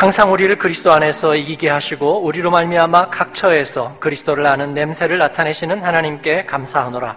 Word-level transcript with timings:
항상 0.00 0.32
우리를 0.32 0.56
그리스도 0.56 0.92
안에서 0.92 1.36
이기게 1.36 1.68
하시고 1.68 2.22
우리로 2.22 2.50
말미암아 2.50 3.10
각 3.10 3.34
처에서 3.34 3.98
그리스도를 4.00 4.46
아는 4.46 4.72
냄새를 4.72 5.18
나타내시는 5.18 5.84
하나님께 5.84 6.46
감사하노라. 6.46 7.16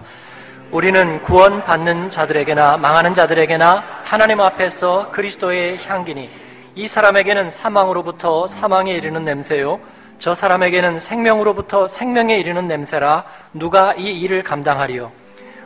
우리는 0.69 1.23
구원 1.23 1.63
받는 1.63 2.09
자들에게나 2.09 2.75
망하는 2.75 3.13
자들에게나 3.13 4.01
하나님 4.03 4.41
앞에서 4.41 5.11
그리스도의 5.11 5.79
향기니 5.81 6.29
이 6.75 6.85
사람에게는 6.85 7.49
사망으로부터 7.49 8.47
사망에 8.47 8.91
이르는 8.95 9.23
냄새요 9.23 9.79
저 10.19 10.35
사람에게는 10.35 10.99
생명으로부터 10.99 11.87
생명에 11.87 12.37
이르는 12.37 12.67
냄새라 12.67 13.23
누가 13.53 13.93
이 13.93 14.19
일을 14.19 14.43
감당하리요 14.43 15.09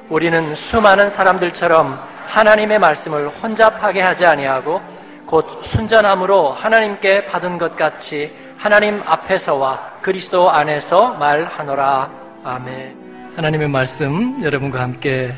우리는 0.10 0.54
수많은 0.54 1.10
사람들처럼 1.10 2.00
하나님의 2.28 2.78
말씀을 2.78 3.30
혼잡하게 3.30 4.02
하지 4.02 4.28
아니하고 4.28 4.97
곧 5.28 5.62
순전함으로 5.62 6.54
하나님께 6.54 7.26
받은 7.26 7.58
것 7.58 7.76
같이 7.76 8.32
하나님 8.58 9.02
앞에서와 9.06 10.00
그리스도 10.02 10.50
안에서 10.50 11.16
말하노라 11.16 12.10
아멘. 12.46 13.34
하나님의 13.36 13.68
말씀 13.68 14.42
여러분과 14.42 14.80
함께 14.80 15.34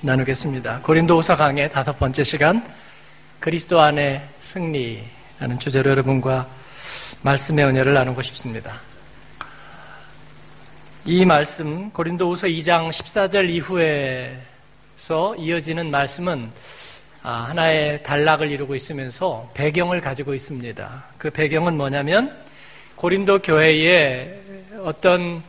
나누겠습니다. 0.00 0.82
고린도후서 0.84 1.34
강의 1.34 1.68
다섯 1.68 1.98
번째 1.98 2.22
시간 2.22 2.64
그리스도 3.40 3.80
안의 3.80 4.22
승리라는 4.38 5.58
주제로 5.58 5.90
여러분과 5.90 6.46
말씀의 7.22 7.64
은혜를 7.64 7.94
나누고 7.94 8.22
싶습니다. 8.22 8.74
이 11.04 11.24
말씀 11.24 11.90
고린도후서 11.90 12.46
2장 12.46 12.90
14절 12.90 13.50
이후에서 13.50 15.34
이어지는 15.36 15.90
말씀은 15.90 16.48
아, 16.48 16.81
하나의 17.30 18.02
단락을 18.02 18.50
이루고 18.50 18.74
있으면서 18.74 19.50
배경을 19.54 20.00
가지고 20.00 20.34
있습니다. 20.34 21.04
그 21.18 21.30
배경은 21.30 21.76
뭐냐면 21.76 22.36
고린도 22.96 23.40
교회에 23.40 24.40
어떤 24.82 25.42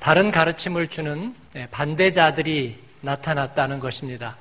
다른 0.00 0.30
가르침을 0.30 0.88
주는 0.88 1.34
예, 1.56 1.66
반대자들이 1.70 2.78
나타났다는 3.02 3.80
것입니다. 3.80 4.36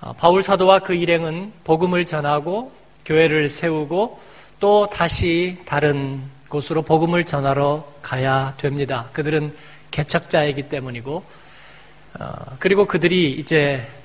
어, 0.00 0.14
바울 0.14 0.42
사도와 0.42 0.78
그 0.78 0.94
일행은 0.94 1.52
복음을 1.62 2.06
전하고 2.06 2.72
교회를 3.04 3.50
세우고 3.50 4.20
또 4.60 4.86
다시 4.86 5.58
다른 5.66 6.22
곳으로 6.48 6.82
복음을 6.82 7.24
전하러 7.24 7.86
가야 8.00 8.54
됩니다. 8.56 9.10
그들은 9.12 9.54
개척자이기 9.90 10.70
때문이고 10.70 11.22
어, 12.18 12.34
그리고 12.58 12.86
그들이 12.86 13.32
이제 13.32 13.58
예, 13.58 14.01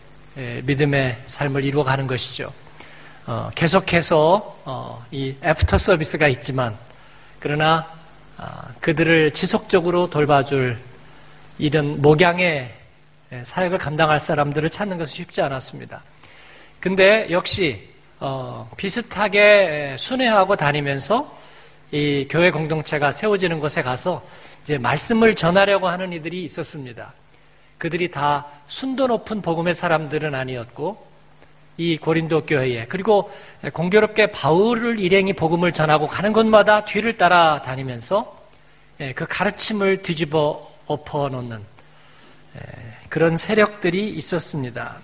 믿음의 0.63 1.17
삶을 1.27 1.63
이루어가는 1.63 2.07
것이죠. 2.07 2.51
어, 3.25 3.49
계속해서 3.55 5.05
이 5.11 5.35
애프터 5.43 5.77
서비스가 5.77 6.27
있지만 6.27 6.77
그러나 7.39 7.87
아, 8.37 8.69
그들을 8.79 9.31
지속적으로 9.31 10.09
돌봐줄 10.09 10.77
이런 11.57 12.01
목양의 12.01 12.71
사역을 13.43 13.79
감당할 13.79 14.19
사람들을 14.19 14.69
찾는 14.69 14.97
것은 14.97 15.11
쉽지 15.11 15.41
않았습니다. 15.41 16.03
근데 16.79 17.27
역시 17.31 17.89
어, 18.19 18.69
비슷하게 18.77 19.95
순회하고 19.99 20.55
다니면서 20.55 21.35
이 21.91 22.27
교회 22.29 22.51
공동체가 22.51 23.11
세워지는 23.11 23.59
곳에 23.59 23.81
가서 23.81 24.23
이제 24.61 24.77
말씀을 24.77 25.35
전하려고 25.35 25.87
하는 25.87 26.13
이들이 26.13 26.43
있었습니다. 26.43 27.13
그들이 27.77 28.09
다 28.09 28.45
순도 28.67 29.07
높은 29.07 29.41
복음의 29.41 29.73
사람들은 29.73 30.33
아니었고 30.33 31.07
이 31.77 31.97
고린도 31.97 32.45
교회에 32.47 32.87
그리고 32.87 33.31
공교롭게 33.71 34.31
바울을 34.31 34.99
일행이 34.99 35.33
복음을 35.33 35.71
전하고 35.71 36.07
가는 36.07 36.33
곳마다 36.33 36.83
뒤를 36.85 37.17
따라 37.17 37.61
다니면서 37.61 38.35
예, 38.99 39.13
그 39.13 39.27
가르침을 39.27 40.01
뒤집어 40.01 40.71
엎어 40.87 41.29
놓는 41.29 41.59
예, 42.55 42.61
그런 43.09 43.37
세력들이 43.37 44.09
있었습니다. 44.09 44.97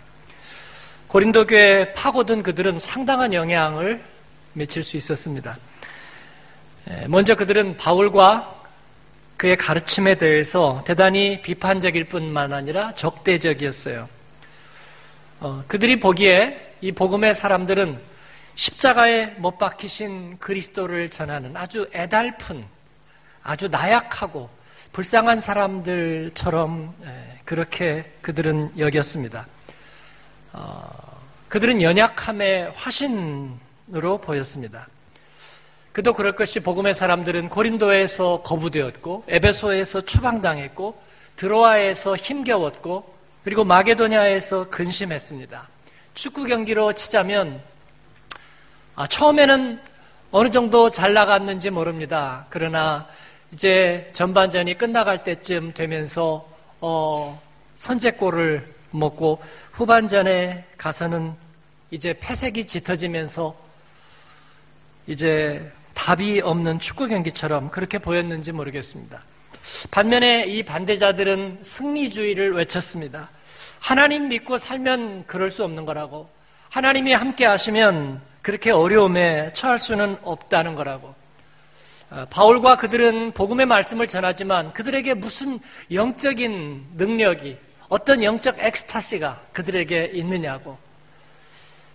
고린도 1.08 1.46
교회에 1.46 1.94
파고든 1.94 2.42
그들은 2.42 2.80
상당한 2.80 3.34
영향을 3.36 4.04
미칠 4.54 4.82
수 4.84 4.98
있었습니다. 4.98 5.56
예, 6.90 7.06
먼저 7.08 7.36
그들은 7.36 7.78
바울과 7.78 8.53
그의 9.44 9.58
가르침에 9.58 10.16
대해서 10.16 10.82
대단히 10.88 11.42
비판적일 11.42 12.06
뿐만 12.06 12.54
아니라 12.54 12.96
적대적이었어요. 12.96 14.08
어, 15.42 15.64
그들이 15.68 16.00
보기에 16.00 16.76
이 16.80 16.94
복음의 16.94 17.34
사람들은 17.34 18.00
십자가에 18.56 19.26
못 19.40 19.58
박히신 19.58 20.38
그리스도를 20.40 21.10
전하는 21.10 21.58
아주 21.58 21.90
애달픈 21.94 22.64
아주 23.44 23.68
나약하고 23.68 24.50
불쌍한 24.94 25.42
사람들처럼 25.42 26.96
그렇게 27.44 28.10
그들은 28.22 28.80
여겼습니다. 28.80 29.46
어, 30.54 30.88
그들은 31.50 31.82
연약함의 31.82 32.72
화신으로 32.76 34.20
보였습니다. 34.22 34.88
그도 35.94 36.14
그럴 36.14 36.36
것이 36.36 36.60
복음의 36.60 36.96
사람들은 36.96 37.50
고린도에서 37.50 38.42
거부되었고 38.42 39.26
에베소에서 39.28 40.02
추방당했고 40.02 41.00
드로아에서 41.36 42.16
힘겨웠고 42.16 43.14
그리고 43.44 43.64
마게도냐에서 43.64 44.70
근심했습니다. 44.70 45.70
축구 46.16 46.46
경기로 46.46 46.94
치자면 46.94 47.62
아, 48.96 49.06
처음에는 49.06 49.80
어느 50.32 50.50
정도 50.50 50.90
잘 50.90 51.14
나갔는지 51.14 51.70
모릅니다. 51.70 52.48
그러나 52.50 53.08
이제 53.52 54.10
전반전이 54.14 54.80
끝나갈 54.80 55.24
때쯤 55.24 55.74
되면서 55.74 56.50
어, 56.82 57.40
선제골을 57.76 58.68
먹고 58.90 59.44
후반전에 59.74 60.66
가서는 60.76 61.36
이제 61.92 62.16
패색이 62.20 62.66
짙어지면서 62.66 63.56
이제 65.06 65.72
답이 65.94 66.42
없는 66.42 66.80
축구 66.80 67.08
경기처럼 67.08 67.70
그렇게 67.70 67.98
보였는지 68.00 68.52
모르겠습니다. 68.52 69.24
반면에 69.92 70.46
이 70.46 70.64
반대자들은 70.64 71.60
승리주의를 71.62 72.54
외쳤습니다. 72.54 73.30
하나님 73.80 74.30
믿고 74.30 74.58
살면 74.58 75.26
그럴 75.28 75.50
수 75.50 75.64
없는 75.64 75.86
거라고. 75.86 76.30
하나님이 76.70 77.14
함께 77.14 77.46
하시면 77.46 78.22
그렇게 78.42 78.72
어려움에 78.72 79.52
처할 79.54 79.78
수는 79.78 80.18
없다는 80.24 80.76
거라고. 80.76 81.14
어, 82.12 82.26
바울과 82.30 82.78
그들은 82.78 83.32
복음의 83.32 83.66
말씀을 83.66 84.08
전하지만 84.08 84.74
그들에게 84.74 85.16
무슨 85.16 85.60
영적인 85.92 86.90
능력이 86.96 87.58
어떤 87.90 88.24
영적 88.24 88.58
엑스타시가 88.60 89.42
그들에게 89.52 90.12
있느냐고. 90.14 90.78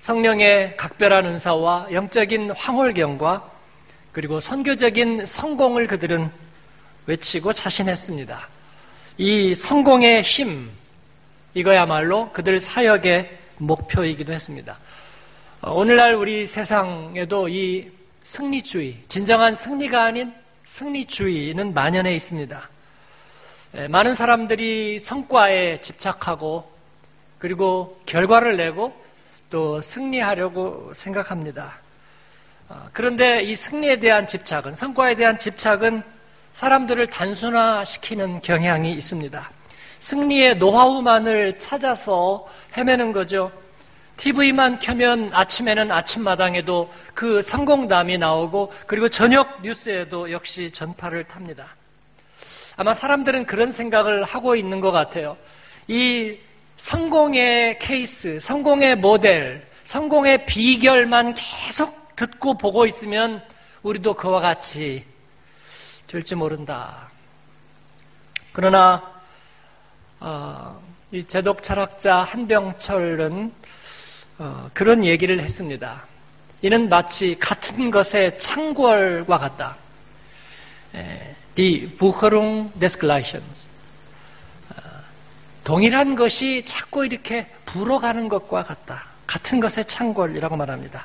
성령의 0.01 0.77
각별한 0.77 1.27
은사와 1.27 1.89
영적인 1.93 2.53
황홀경과 2.53 3.58
그리고 4.19 4.41
선교적인 4.41 5.27
성공을 5.27 5.87
그들은 5.87 6.29
외치고 7.07 7.53
자신했습니다. 7.53 8.49
이 9.17 9.55
성공의 9.55 10.23
힘, 10.23 10.73
이거야말로 11.55 12.33
그들 12.33 12.59
사역의 12.59 13.39
목표이기도 13.59 14.33
했습니다. 14.33 14.77
어, 15.61 15.73
오늘날 15.73 16.17
우리 16.17 16.47
세상에도 16.47 17.49
이 17.49 17.93
승리주의, 18.25 18.97
진정한 19.07 19.55
승리가 19.55 20.07
아닌 20.07 20.35
승리주의는 20.65 21.73
만연해 21.73 22.13
있습니다. 22.17 22.71
예, 23.77 23.87
많은 23.87 24.15
사람들이 24.15 24.99
성과에 24.99 25.81
집착하고 25.81 26.69
그리고 27.39 28.01
결과를 28.05 28.57
내고 28.57 29.01
또 29.49 29.81
승리하려고 29.81 30.91
생각합니다. 30.93 31.87
어, 32.69 32.89
그런데 32.93 33.43
이 33.43 33.55
승리에 33.55 33.97
대한 33.97 34.27
집착은, 34.27 34.75
성과에 34.75 35.15
대한 35.15 35.39
집착은 35.39 36.03
사람들을 36.53 37.07
단순화시키는 37.07 38.43
경향이 38.43 38.93
있습니다. 38.93 39.51
승리의 40.01 40.57
노하우만을 40.57 41.59
찾아서 41.59 42.47
헤매는 42.77 43.13
거죠. 43.13 43.51
TV만 44.19 44.81
켜면 44.81 45.31
아침에는 45.33 45.93
아침마당에도 45.93 46.93
그 47.15 47.41
성공담이 47.41 48.19
나오고 48.19 48.73
그리고 48.87 49.09
저녁 49.09 49.63
뉴스에도 49.63 50.31
역시 50.33 50.71
전파를 50.71 51.25
탑니다. 51.25 51.77
아마 52.77 52.93
사람들은 52.93 53.47
그런 53.47 53.71
생각을 53.71 54.25
하고 54.25 54.57
있는 54.57 54.81
것 54.81 54.91
같아요. 54.91 55.37
이 55.87 56.37
성공의 56.77 57.79
케이스, 57.79 58.39
성공의 58.41 58.97
모델, 58.97 59.67
성공의 59.85 60.47
비결만 60.47 61.35
계속 61.35 62.08
듣고 62.19 62.59
보고 62.59 62.85
있으면 62.85 63.41
우리도 63.85 64.15
그와 64.15 64.41
같이 64.41 65.05
될지 66.09 66.35
모른다. 66.35 67.11
그러나 68.53 69.23
어, 70.19 70.83
이 71.13 71.23
제독 71.23 71.63
철학자 71.63 72.25
한병철은 72.25 73.53
어, 74.39 74.71
그런 74.75 75.05
얘기를 75.05 75.41
했습니다. 75.41 76.05
이는 76.61 76.89
마치 76.89 77.39
같은 77.39 77.93
것의 77.93 78.37
창궐과 78.37 79.39
같다. 79.39 79.77
Die 81.55 81.89
Wucherung 82.03 82.73
des 82.81 82.99
Gleichens. 82.99 83.69
동일한 85.63 86.17
것이 86.17 86.65
자꾸 86.65 87.07
이렇게 87.07 87.47
불어가는 87.67 88.29
것과 88.29 88.65
같다. 88.65 89.07
같은 89.29 89.61
것의 89.61 89.85
창궐이라고 89.85 90.57
말합니다. 90.57 91.05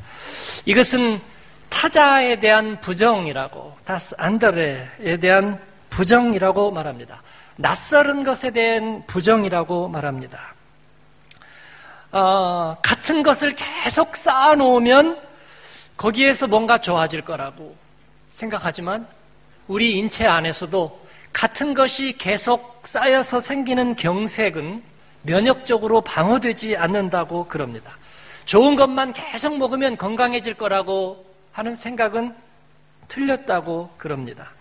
이것은 0.66 1.22
타자에 1.70 2.40
대한 2.40 2.80
부정이라고, 2.80 3.78
다스 3.84 4.16
안더레에 4.18 5.18
대한 5.22 5.60
부정이라고 5.92 6.72
말합니다. 6.72 7.22
낯설은 7.58 8.24
것에 8.24 8.50
대한 8.50 9.04
부정이라고 9.06 9.90
말합니다. 9.90 10.56
어, 12.12 12.78
같은 12.82 13.22
것을 13.24 13.56
계속 13.56 14.16
쌓아놓으면 14.16 15.20
거기에서 15.98 16.48
뭔가 16.48 16.78
좋아질 16.78 17.22
거라고 17.22 17.76
생각하지만 18.30 19.08
우리 19.68 19.98
인체 19.98 20.26
안에서도 20.26 21.04
같은 21.34 21.74
것이 21.74 22.16
계속 22.18 22.82
쌓여서 22.86 23.40
생기는 23.40 23.96
경색은 23.96 24.84
면역적으로 25.24 26.02
방어되지 26.02 26.78
않는다고 26.78 27.48
그럽니다. 27.48 27.96
좋은 28.46 28.76
것만 28.76 29.14
계속 29.14 29.58
먹으면 29.58 29.98
건강해질 29.98 30.56
거라고 30.56 31.26
하는 31.52 31.76
생각은 31.76 32.36
틀렸다고 33.08 33.92
그럽니다. 33.98 34.52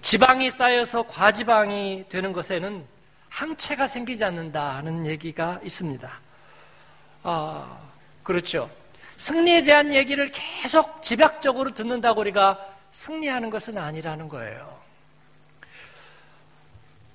지방이 0.00 0.50
쌓여서 0.50 1.02
과지방이 1.02 2.06
되는 2.08 2.32
것에는 2.32 2.84
항체가 3.28 3.86
생기지 3.86 4.24
않는다는 4.24 5.06
얘기가 5.06 5.60
있습니다. 5.62 6.20
아, 7.24 7.78
그렇죠. 8.22 8.70
승리에 9.16 9.62
대한 9.62 9.94
얘기를 9.94 10.30
계속 10.32 11.02
집약적으로 11.02 11.72
듣는다고 11.72 12.20
우리가 12.20 12.58
승리하는 12.90 13.50
것은 13.50 13.78
아니라는 13.78 14.28
거예요. 14.28 14.80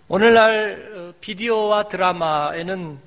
오늘날 0.07 0.91
어, 0.95 1.13
비디오와 1.19 1.89
드라마에는 1.89 2.99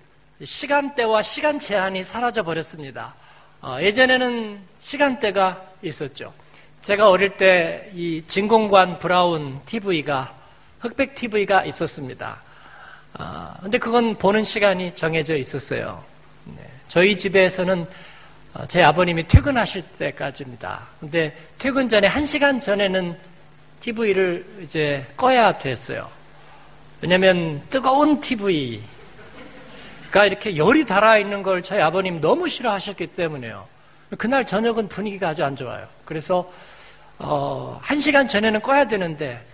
시간대와 0.45 1.23
시간 1.23 1.59
제한이 1.59 2.03
사라져 2.03 2.43
버렸습니다. 2.43 3.15
어, 3.61 3.79
예전에는 3.81 4.59
시간대가 4.81 5.63
있었죠. 5.83 6.33
제가 6.81 7.11
어릴 7.11 7.37
때 7.37 7.91
이 7.95 8.23
진공관 8.27 8.99
브라운 8.99 9.61
TV가 9.67 10.35
흑백 10.79 11.15
TV가 11.15 11.65
있었습니다. 11.65 12.41
아, 13.15 13.57
근데 13.61 13.77
그건 13.79 14.15
보는 14.15 14.45
시간이 14.45 14.95
정해져 14.95 15.37
있었어요. 15.37 16.03
네. 16.45 16.63
저희 16.89 17.17
집에서는 17.17 17.87
어, 18.55 18.67
제 18.67 18.83
아버님이 18.83 19.29
퇴근하실 19.29 19.83
때까지입니다. 19.99 20.87
근데 21.01 21.37
퇴근 21.59 21.89
전에 21.89 22.07
한 22.07 22.25
시간 22.25 22.59
전에는 22.59 23.17
TV를 23.81 24.45
이제 24.63 25.05
꺼야 25.17 25.59
됐어요. 25.59 26.09
왜냐면 27.03 27.63
뜨거운 27.71 28.21
TV 28.21 28.81
가 30.11 30.25
이렇게 30.25 30.57
열이 30.57 30.85
달아 30.87 31.19
있는 31.19 31.43
걸 31.43 31.63
저희 31.63 31.81
아버님 31.81 32.21
너무 32.21 32.49
싫어하셨기 32.49 33.09
때문에요. 33.09 33.67
그날 34.19 34.45
저녁은 34.45 34.89
분위기가 34.89 35.29
아주 35.29 35.45
안 35.45 35.55
좋아요. 35.55 35.87
그래서 36.05 36.51
어, 37.19 37.79
한 37.83 37.99
시간 37.99 38.27
전에는 38.27 38.61
꺼야 38.61 38.87
되는데 38.87 39.45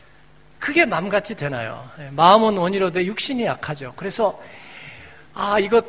그게 0.59 0.87
마음같이 0.87 1.35
되나요? 1.37 1.87
예, 1.99 2.09
마음은 2.11 2.57
원이로도 2.57 3.05
육신이 3.05 3.45
약하죠. 3.45 3.93
그래서 3.97 4.41
아 5.35 5.59
이거 5.59 5.83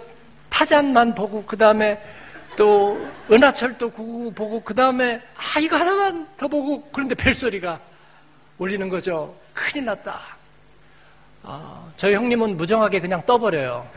타잔만 0.49 1.15
보고 1.15 1.45
그 1.45 1.55
다음에 1.57 2.01
또 2.57 2.99
은하철도 3.31 3.91
9 3.91 4.33
보고 4.35 4.61
그 4.61 4.73
다음에 4.73 5.21
아 5.35 5.59
이거 5.59 5.77
하나만 5.77 6.27
더 6.35 6.47
보고 6.47 6.83
그런데 6.91 7.15
벨소리가 7.15 7.79
울리는 8.57 8.89
거죠. 8.89 9.33
큰일 9.53 9.85
났다. 9.85 10.19
아, 11.43 11.85
저희 11.95 12.15
형님은 12.15 12.57
무정하게 12.57 12.99
그냥 12.99 13.21
떠버려요. 13.25 13.87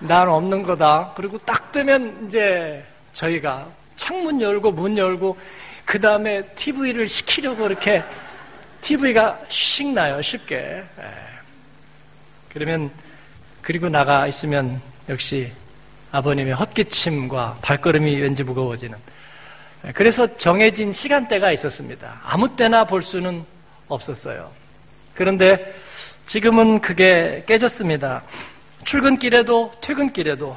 나는 0.00 0.32
없는 0.32 0.62
거다. 0.62 1.12
그리고 1.16 1.38
딱 1.38 1.72
뜨면 1.72 2.26
이제 2.26 2.84
저희가 3.12 3.66
창문 3.96 4.40
열고 4.40 4.72
문 4.72 4.96
열고 4.96 5.36
그 5.84 6.00
다음에 6.00 6.42
TV를 6.54 7.08
시키려고 7.08 7.66
이렇게 7.66 8.02
TV가 8.80 9.40
씩 9.48 9.88
나요. 9.92 10.20
쉽게. 10.20 10.56
예. 10.56 10.84
그러면 12.52 12.90
그리고 13.62 13.88
나가 13.88 14.26
있으면 14.26 14.80
역시 15.08 15.50
아버님의 16.12 16.54
헛기침과 16.54 17.58
발걸음이 17.62 18.16
왠지 18.16 18.44
무거워지는. 18.44 18.96
그래서 19.94 20.36
정해진 20.36 20.92
시간대가 20.92 21.52
있었습니다. 21.52 22.20
아무 22.24 22.56
때나 22.56 22.84
볼 22.84 23.02
수는 23.02 23.44
없었어요. 23.88 24.50
그런데 25.14 25.74
지금은 26.26 26.80
그게 26.80 27.44
깨졌습니다. 27.46 28.22
출근길에도 28.84 29.72
퇴근길에도 29.80 30.56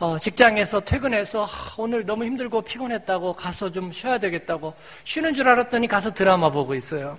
어, 0.00 0.16
직장에서 0.18 0.80
퇴근해서 0.80 1.46
오늘 1.76 2.04
너무 2.06 2.24
힘들고 2.24 2.62
피곤했다고 2.62 3.32
가서 3.32 3.70
좀 3.70 3.90
쉬어야 3.90 4.18
되겠다고 4.18 4.74
쉬는 5.04 5.32
줄 5.34 5.48
알았더니 5.48 5.88
가서 5.88 6.12
드라마 6.12 6.50
보고 6.50 6.74
있어요. 6.74 7.18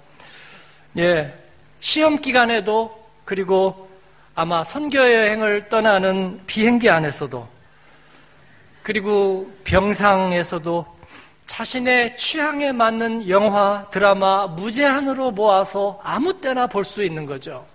예, 0.98 1.34
시험 1.80 2.16
기간에도 2.18 2.98
그리고 3.26 3.90
아마 4.34 4.64
선교 4.64 4.98
여행을 5.00 5.68
떠나는 5.70 6.40
비행기 6.48 6.90
안에서도 6.90 7.48
그리고 8.82 9.52
병상에서도 9.66 11.00
자신의 11.46 12.16
취향에 12.16 12.72
맞는 12.72 13.28
영화, 13.28 13.86
드라마 13.92 14.48
무제한으로 14.48 15.32
모아서 15.32 16.00
아무 16.04 16.40
때나 16.40 16.68
볼 16.68 16.86
수 16.86 17.04
있는 17.04 17.26
거죠. 17.26 17.66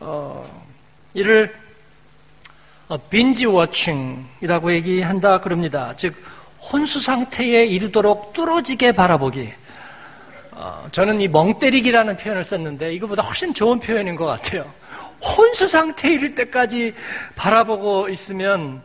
어, 0.00 0.71
이를 1.14 1.54
빈지 3.10 3.46
워칭이라고 3.46 4.72
얘기한다 4.72 5.40
그럽니다. 5.40 5.94
즉 5.96 6.14
혼수 6.60 7.00
상태에 7.00 7.64
이르도록 7.64 8.32
뚫어지게 8.32 8.92
바라보기. 8.92 9.52
어, 10.52 10.86
저는 10.92 11.20
이 11.20 11.28
멍때리기라는 11.28 12.16
표현을 12.16 12.44
썼는데 12.44 12.94
이거보다 12.94 13.22
훨씬 13.22 13.52
좋은 13.52 13.80
표현인 13.80 14.14
것 14.16 14.26
같아요. 14.26 14.64
혼수 15.20 15.66
상태에 15.66 16.12
이를 16.12 16.34
때까지 16.34 16.94
바라보고 17.36 18.08
있으면 18.10 18.82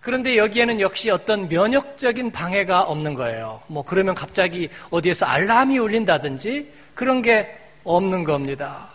그런데 0.00 0.36
여기에는 0.36 0.80
역시 0.80 1.10
어떤 1.10 1.48
면역적인 1.48 2.32
방해가 2.32 2.82
없는 2.82 3.14
거예요. 3.14 3.62
뭐 3.68 3.84
그러면 3.84 4.14
갑자기 4.14 4.68
어디에서 4.90 5.26
알람이 5.26 5.78
울린다든지 5.78 6.72
그런 6.94 7.22
게 7.22 7.56
없는 7.84 8.24
겁니다. 8.24 8.91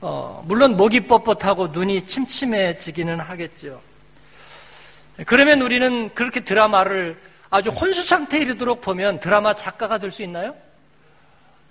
어, 0.00 0.42
물론 0.46 0.76
목이 0.76 1.00
뻣뻣하고 1.00 1.70
눈이 1.72 2.02
침침해지기는 2.02 3.18
하겠죠. 3.20 3.80
그러면 5.26 5.62
우리는 5.62 6.10
그렇게 6.14 6.40
드라마를 6.40 7.18
아주 7.48 7.70
혼수 7.70 8.02
상태에 8.02 8.40
이르도록 8.40 8.82
보면 8.82 9.20
드라마 9.20 9.54
작가가 9.54 9.98
될 9.98 10.10
수 10.10 10.22
있나요? 10.22 10.54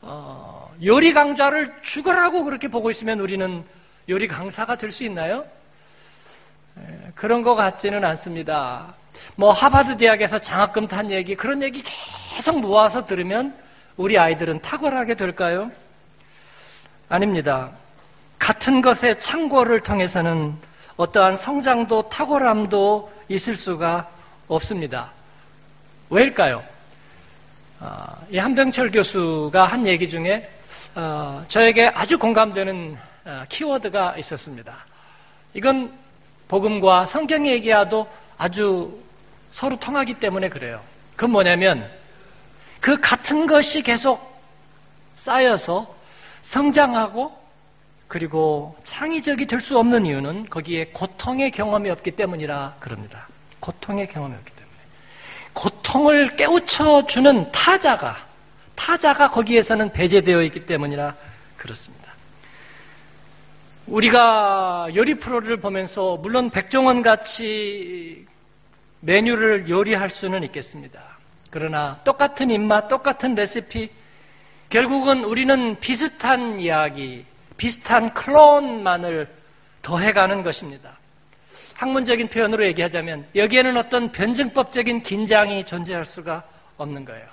어, 0.01 0.73
요리 0.83 1.13
강좌를 1.13 1.73
죽으라고 1.81 2.43
그렇게 2.43 2.67
보고 2.67 2.89
있으면 2.89 3.19
우리는 3.19 3.63
요리 4.09 4.27
강사가 4.27 4.75
될 4.75 4.89
수 4.91 5.03
있나요? 5.05 5.45
그런 7.13 7.41
것 7.43 7.55
같지는 7.55 8.03
않습니다. 8.03 8.93
뭐 9.35 9.51
하버드 9.51 9.95
대학에서 9.97 10.39
장학금 10.39 10.87
탄 10.87 11.09
얘기 11.11 11.35
그런 11.35 11.63
얘기 11.63 11.81
계속 12.35 12.59
모아서 12.59 13.05
들으면 13.05 13.55
우리 13.95 14.17
아이들은 14.17 14.61
탁월하게 14.61 15.13
될까요? 15.15 15.71
아닙니다. 17.07 17.71
같은 18.45 18.83
것의 18.83 19.17
창고를 19.17 19.79
통해서는 19.79 20.55
어떠한 20.97 21.35
성장도 21.35 22.09
탁월함도 22.09 23.11
있을 23.27 23.55
수가 23.55 24.07
없습니다. 24.47 25.11
왜일까요? 26.11 26.63
아, 27.79 28.15
이 28.29 28.37
한병철 28.37 28.91
교수가 28.91 29.65
한 29.65 29.87
얘기 29.87 30.07
중에 30.07 30.47
어, 30.93 31.43
저에게 31.47 31.87
아주 31.87 32.19
공감되는 32.19 32.95
어, 33.25 33.43
키워드가 33.49 34.15
있었습니다. 34.19 34.85
이건 35.55 35.91
복음과 36.47 37.07
성경 37.07 37.47
얘기와도 37.47 38.07
아주 38.37 38.95
서로 39.49 39.75
통하기 39.75 40.19
때문에 40.19 40.49
그래요. 40.49 40.83
그건 41.15 41.31
뭐냐면 41.31 41.89
그 42.79 43.01
같은 43.01 43.47
것이 43.47 43.81
계속 43.81 44.39
쌓여서 45.15 45.95
성장하고 46.43 47.44
그리고 48.15 48.73
창의적이 48.83 49.45
될 49.45 49.59
수 49.59 49.77
없는 49.77 50.05
이유는 50.05 50.45
거기에 50.49 50.85
고통의 50.93 51.51
경험이 51.51 51.89
없기 51.89 52.11
때문이라 52.11 52.77
그럽니다. 52.79 53.27
고통의 53.59 54.07
경험이 54.07 54.35
없기 54.35 54.53
때문에. 54.53 54.73
고통을 55.51 56.37
깨우쳐 56.37 57.07
주는 57.07 57.51
타자가, 57.51 58.25
타자가 58.73 59.31
거기에서는 59.31 59.91
배제되어 59.91 60.43
있기 60.43 60.65
때문이라 60.65 61.13
그렇습니다. 61.57 62.13
우리가 63.87 64.87
요리 64.95 65.15
프로를 65.15 65.57
보면서 65.57 66.15
물론 66.15 66.49
백종원 66.51 67.01
같이 67.01 68.25
메뉴를 69.01 69.67
요리할 69.67 70.09
수는 70.09 70.41
있겠습니다. 70.45 71.01
그러나 71.49 71.99
똑같은 72.05 72.49
입맛, 72.49 72.87
똑같은 72.87 73.35
레시피, 73.35 73.89
결국은 74.69 75.25
우리는 75.25 75.77
비슷한 75.81 76.61
이야기, 76.61 77.25
비슷한 77.57 78.13
클론만을 78.13 79.27
더해가는 79.81 80.43
것입니다. 80.43 80.97
학문적인 81.75 82.29
표현으로 82.29 82.65
얘기하자면 82.65 83.27
여기에는 83.35 83.77
어떤 83.77 84.11
변증법적인 84.11 85.01
긴장이 85.01 85.63
존재할 85.65 86.05
수가 86.05 86.43
없는 86.77 87.05
거예요. 87.05 87.25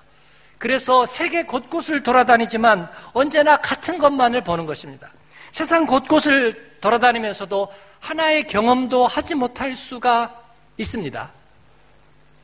그래서 0.59 1.07
세계 1.07 1.45
곳곳을 1.45 2.02
돌아다니지만 2.02 2.88
언제나 3.12 3.57
같은 3.57 3.99
것만을 3.99 4.43
보는 4.45 4.67
것입니다. 4.67 5.11
세상 5.50 5.87
곳곳을 5.87 6.79
돌아다니면서도 6.81 7.69
하나의 8.00 8.47
경험도 8.47 9.07
하지 9.07 9.35
못할 9.35 9.75
수가 9.76 10.41
있습니다. 10.76 11.31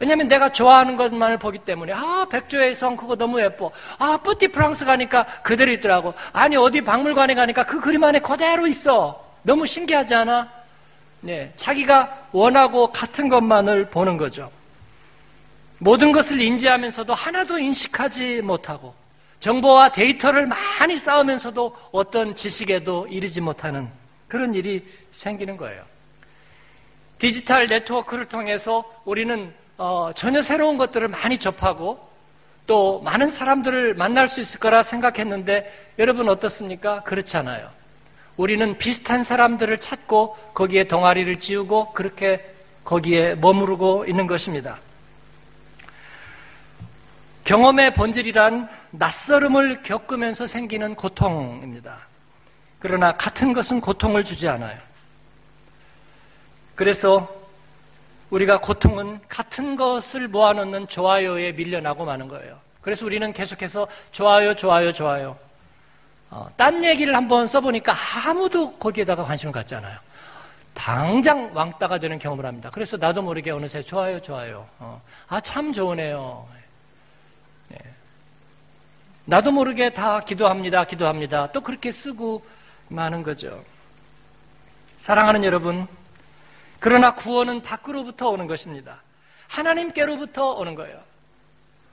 왜냐하면 0.00 0.28
내가 0.28 0.50
좋아하는 0.50 0.96
것만을 0.96 1.38
보기 1.38 1.58
때문에 1.58 1.92
아 1.92 2.26
백조의 2.30 2.74
성 2.74 2.96
그거 2.96 3.16
너무 3.16 3.40
예뻐 3.40 3.70
아 3.98 4.16
뿌티 4.18 4.48
프랑스 4.48 4.84
가니까 4.84 5.24
그대로 5.42 5.72
있더라고 5.72 6.14
아니 6.32 6.56
어디 6.56 6.80
박물관에 6.80 7.34
가니까 7.34 7.64
그 7.64 7.80
그림 7.80 8.04
안에 8.04 8.20
그대로 8.20 8.66
있어 8.66 9.28
너무 9.42 9.66
신기하지 9.66 10.14
않아? 10.14 10.58
네, 11.20 11.52
자기가 11.56 12.28
원하고 12.32 12.92
같은 12.92 13.28
것만을 13.28 13.90
보는 13.90 14.16
거죠. 14.16 14.50
모든 15.78 16.12
것을 16.12 16.40
인지하면서도 16.40 17.14
하나도 17.14 17.58
인식하지 17.58 18.42
못하고 18.42 18.94
정보와 19.40 19.90
데이터를 19.90 20.46
많이 20.46 20.98
쌓으면서도 20.98 21.76
어떤 21.92 22.34
지식에도 22.34 23.06
이르지 23.08 23.40
못하는 23.40 23.88
그런 24.26 24.54
일이 24.54 24.84
생기는 25.12 25.56
거예요. 25.56 25.84
디지털 27.18 27.66
네트워크를 27.66 28.26
통해서 28.26 28.84
우리는 29.04 29.52
어, 29.78 30.10
전혀 30.12 30.42
새로운 30.42 30.76
것들을 30.76 31.06
많이 31.06 31.38
접하고 31.38 32.08
또 32.66 33.00
많은 33.00 33.30
사람들을 33.30 33.94
만날 33.94 34.26
수 34.26 34.40
있을 34.40 34.58
거라 34.58 34.82
생각했는데 34.82 35.94
여러분 36.00 36.28
어떻습니까? 36.28 37.02
그렇지 37.04 37.36
않아요. 37.38 37.70
우리는 38.36 38.76
비슷한 38.76 39.22
사람들을 39.22 39.78
찾고 39.78 40.36
거기에 40.52 40.84
동아리를 40.88 41.38
지우고 41.38 41.92
그렇게 41.92 42.44
거기에 42.84 43.36
머무르고 43.36 44.04
있는 44.06 44.26
것입니다. 44.26 44.78
경험의 47.44 47.94
본질이란 47.94 48.68
낯설음을 48.90 49.82
겪으면서 49.82 50.46
생기는 50.46 50.94
고통입니다. 50.94 51.98
그러나 52.80 53.16
같은 53.16 53.52
것은 53.52 53.80
고통을 53.80 54.24
주지 54.24 54.48
않아요. 54.48 54.78
그래서 56.74 57.37
우리가 58.30 58.58
고통은 58.58 59.20
같은 59.28 59.76
것을 59.76 60.28
모아놓는 60.28 60.88
좋아요에 60.88 61.52
밀려나고 61.52 62.04
마는 62.04 62.28
거예요. 62.28 62.58
그래서 62.80 63.06
우리는 63.06 63.32
계속해서 63.32 63.86
좋아요, 64.10 64.54
좋아요, 64.54 64.92
좋아요. 64.92 65.36
어, 66.30 66.48
딴 66.56 66.84
얘기를 66.84 67.14
한번 67.14 67.46
써보니까 67.46 67.94
아무도 68.26 68.72
거기에다가 68.78 69.24
관심을 69.24 69.52
갖지 69.52 69.74
않아요. 69.76 69.98
당장 70.74 71.50
왕따가 71.54 71.98
되는 71.98 72.18
경험을 72.18 72.46
합니다. 72.46 72.70
그래서 72.72 72.96
나도 72.96 73.22
모르게 73.22 73.50
어느새 73.50 73.82
좋아요, 73.82 74.20
좋아요. 74.20 74.66
어, 74.78 75.02
아, 75.28 75.40
참 75.40 75.72
좋으네요. 75.72 76.46
네. 77.68 77.78
나도 79.24 79.50
모르게 79.50 79.90
다 79.90 80.20
기도합니다, 80.20 80.84
기도합니다. 80.84 81.50
또 81.50 81.62
그렇게 81.62 81.90
쓰고 81.90 82.44
마는 82.88 83.22
거죠. 83.22 83.62
사랑하는 84.98 85.44
여러분, 85.44 85.88
그러나 86.80 87.14
구원은 87.14 87.62
밖으로부터 87.62 88.28
오는 88.28 88.46
것입니다. 88.46 89.02
하나님께로부터 89.48 90.52
오는 90.52 90.74
거예요. 90.74 91.00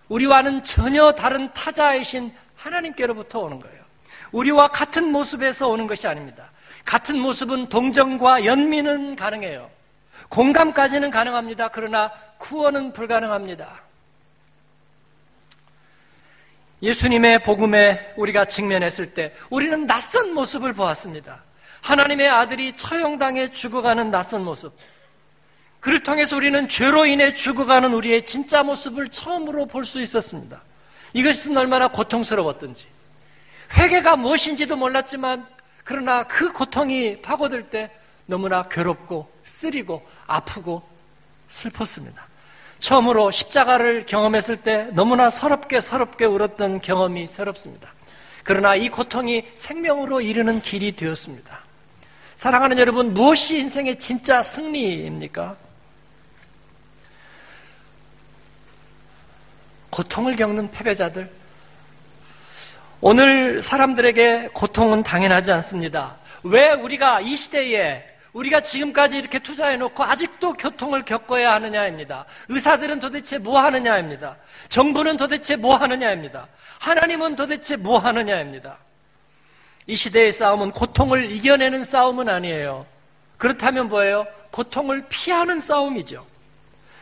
우리와는 0.09 0.63
전혀 0.63 1.11
다른 1.13 1.51
타자이신 1.53 2.33
하나님께로부터 2.55 3.39
오는 3.39 3.59
거예요. 3.59 3.83
우리와 4.31 4.67
같은 4.67 5.11
모습에서 5.11 5.67
오는 5.67 5.87
것이 5.87 6.07
아닙니다. 6.07 6.51
같은 6.83 7.17
모습은 7.17 7.69
동정과 7.69 8.45
연민은 8.45 9.15
가능해요. 9.15 9.69
공감까지는 10.29 11.09
가능합니다. 11.09 11.69
그러나 11.69 12.11
구원은 12.37 12.93
불가능합니다. 12.93 13.81
예수님의 16.81 17.43
복음에 17.43 18.13
우리가 18.17 18.45
직면했을 18.45 19.13
때 19.13 19.33
우리는 19.49 19.87
낯선 19.87 20.33
모습을 20.33 20.73
보았습니다. 20.73 21.44
하나님의 21.85 22.27
아들이 22.27 22.73
처형당해 22.73 23.51
죽어가는 23.51 24.09
낯선 24.09 24.43
모습. 24.43 24.75
그를 25.79 26.01
통해서 26.01 26.35
우리는 26.35 26.67
죄로 26.67 27.05
인해 27.05 27.31
죽어가는 27.31 27.93
우리의 27.93 28.25
진짜 28.25 28.63
모습을 28.63 29.07
처음으로 29.09 29.67
볼 29.67 29.85
수 29.85 30.01
있었습니다. 30.01 30.63
이것은 31.13 31.55
얼마나 31.55 31.87
고통스러웠던지. 31.89 32.87
회개가 33.77 34.15
무엇인지도 34.15 34.75
몰랐지만 34.75 35.45
그러나 35.83 36.23
그 36.23 36.51
고통이 36.51 37.21
파고들 37.21 37.69
때 37.69 37.91
너무나 38.25 38.63
괴롭고 38.63 39.31
쓰리고 39.43 40.03
아프고 40.25 40.81
슬펐습니다. 41.49 42.25
처음으로 42.79 43.29
십자가를 43.29 44.07
경험했을 44.07 44.57
때 44.57 44.89
너무나 44.93 45.29
서럽게 45.29 45.79
서럽게 45.81 46.25
울었던 46.25 46.81
경험이 46.81 47.27
새롭습니다. 47.27 47.93
그러나 48.43 48.75
이 48.75 48.89
고통이 48.89 49.45
생명으로 49.53 50.21
이르는 50.21 50.61
길이 50.61 50.95
되었습니다. 50.95 51.64
사랑하는 52.35 52.77
여러분, 52.79 53.13
무엇이 53.13 53.57
인생의 53.59 53.97
진짜 53.97 54.43
승리입니까? 54.43 55.55
고통을 59.89 60.35
겪는 60.35 60.69
패배자들. 60.71 61.29
오늘 62.99 63.61
사람들에게 63.61 64.49
고통은 64.53 65.03
당연하지 65.03 65.51
않습니다. 65.53 66.17
왜 66.43 66.73
우리가 66.73 67.21
이 67.21 67.37
시대에 67.37 68.03
우리가 68.33 68.59
지금까지 68.59 69.17
이렇게 69.17 69.39
투자해놓고 69.39 70.03
아직도 70.03 70.53
교통을 70.53 71.03
겪어야 71.03 71.53
하느냐입니다. 71.53 72.25
의사들은 72.49 72.99
도대체 72.99 73.37
뭐 73.37 73.61
하느냐입니다. 73.61 74.35
정부는 74.67 75.15
도대체 75.15 75.55
뭐 75.55 75.77
하느냐입니다. 75.77 76.47
하나님은 76.79 77.37
도대체 77.37 77.77
뭐 77.77 77.97
하느냐입니다. 77.99 78.77
이 79.87 79.95
시대의 79.95 80.33
싸움은 80.33 80.71
고통을 80.71 81.31
이겨내는 81.31 81.83
싸움은 81.83 82.27
아니에요. 82.27 82.85
그렇다면 83.37 83.89
뭐예요? 83.89 84.25
고통을 84.51 85.05
피하는 85.09 85.59
싸움이죠. 85.59 86.25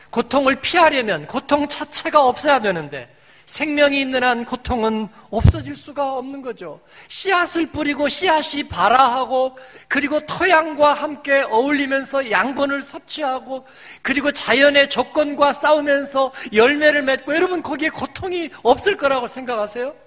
고통을 0.09 0.61
피하려면 0.61 1.25
고통 1.27 1.67
자체가 1.67 2.25
없어야 2.25 2.59
되는데 2.59 3.09
생명이 3.45 3.99
있는 3.99 4.23
한 4.23 4.45
고통은 4.45 5.09
없어질 5.29 5.75
수가 5.75 6.13
없는 6.13 6.41
거죠. 6.41 6.79
씨앗을 7.07 7.67
뿌리고 7.67 8.07
씨앗이 8.07 8.69
발아하고 8.69 9.57
그리고 9.87 10.25
토양과 10.25 10.93
함께 10.93 11.41
어울리면서 11.41 12.31
양분을 12.31 12.83
섭취하고 12.83 13.65
그리고 14.01 14.31
자연의 14.31 14.89
조건과 14.89 15.51
싸우면서 15.53 16.31
열매를 16.53 17.03
맺고 17.03 17.35
여러분 17.35 17.61
거기에 17.61 17.89
고통이 17.89 18.49
없을 18.63 18.95
거라고 18.95 19.27
생각하세요? 19.27 20.02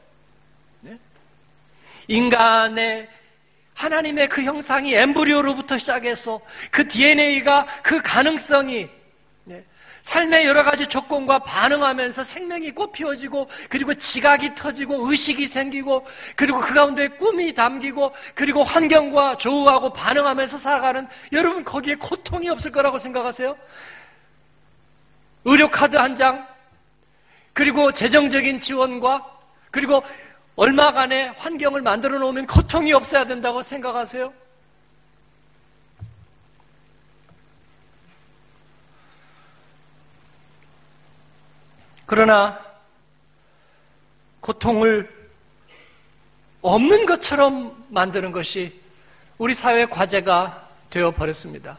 인간의 2.09 3.09
하나님의 3.75 4.29
그 4.29 4.43
형상이 4.43 4.95
엠브리오로부터 4.95 5.77
시작해서 5.77 6.41
그 6.71 6.89
DNA가 6.89 7.67
그 7.83 8.01
가능성이 8.01 8.89
네, 9.45 9.65
삶의 10.01 10.47
여러 10.47 10.65
가지 10.65 10.87
조건과 10.87 11.41
반응하면서 11.41 12.23
생명이 12.23 12.71
꽃피워지고 12.71 13.49
그리고 13.69 13.93
지각이 13.93 14.55
터지고 14.55 15.11
의식이 15.11 15.47
생기고 15.47 16.07
그리고 16.37 16.61
그 16.61 16.73
가운데 16.73 17.09
꿈이 17.09 17.53
담기고 17.53 18.15
그리고 18.35 18.63
환경과 18.63 19.37
조우하고 19.37 19.93
반응하면서 19.93 20.57
살아가는 20.57 21.07
여러분 21.33 21.65
거기에 21.65 21.97
고통이 21.97 22.49
없을 22.49 22.73
거라고 22.73 22.97
생각하세요? 22.97 23.57
의료카드 25.45 25.97
한 25.97 26.15
장, 26.15 26.47
그리고 27.53 27.93
재정적인 27.93 28.59
지원과 28.59 29.25
그리고 29.71 30.03
얼마간의 30.57 31.33
환경을 31.37 31.83
만들어 31.83 32.19
놓으면 32.19 32.47
고통이 32.47 32.93
없어야 32.95 33.25
된다고 33.25 33.61
생각하세요? 33.61 34.33
그러나 42.07 42.65
고통을 44.41 45.15
없는 46.63 47.05
것처럼 47.05 47.87
만드는 47.91 48.33
것이 48.33 48.81
우리 49.39 49.53
사회의 49.53 49.91
과제가 49.91 50.69
되어 50.89 51.11
버렸습니다. 51.11 51.79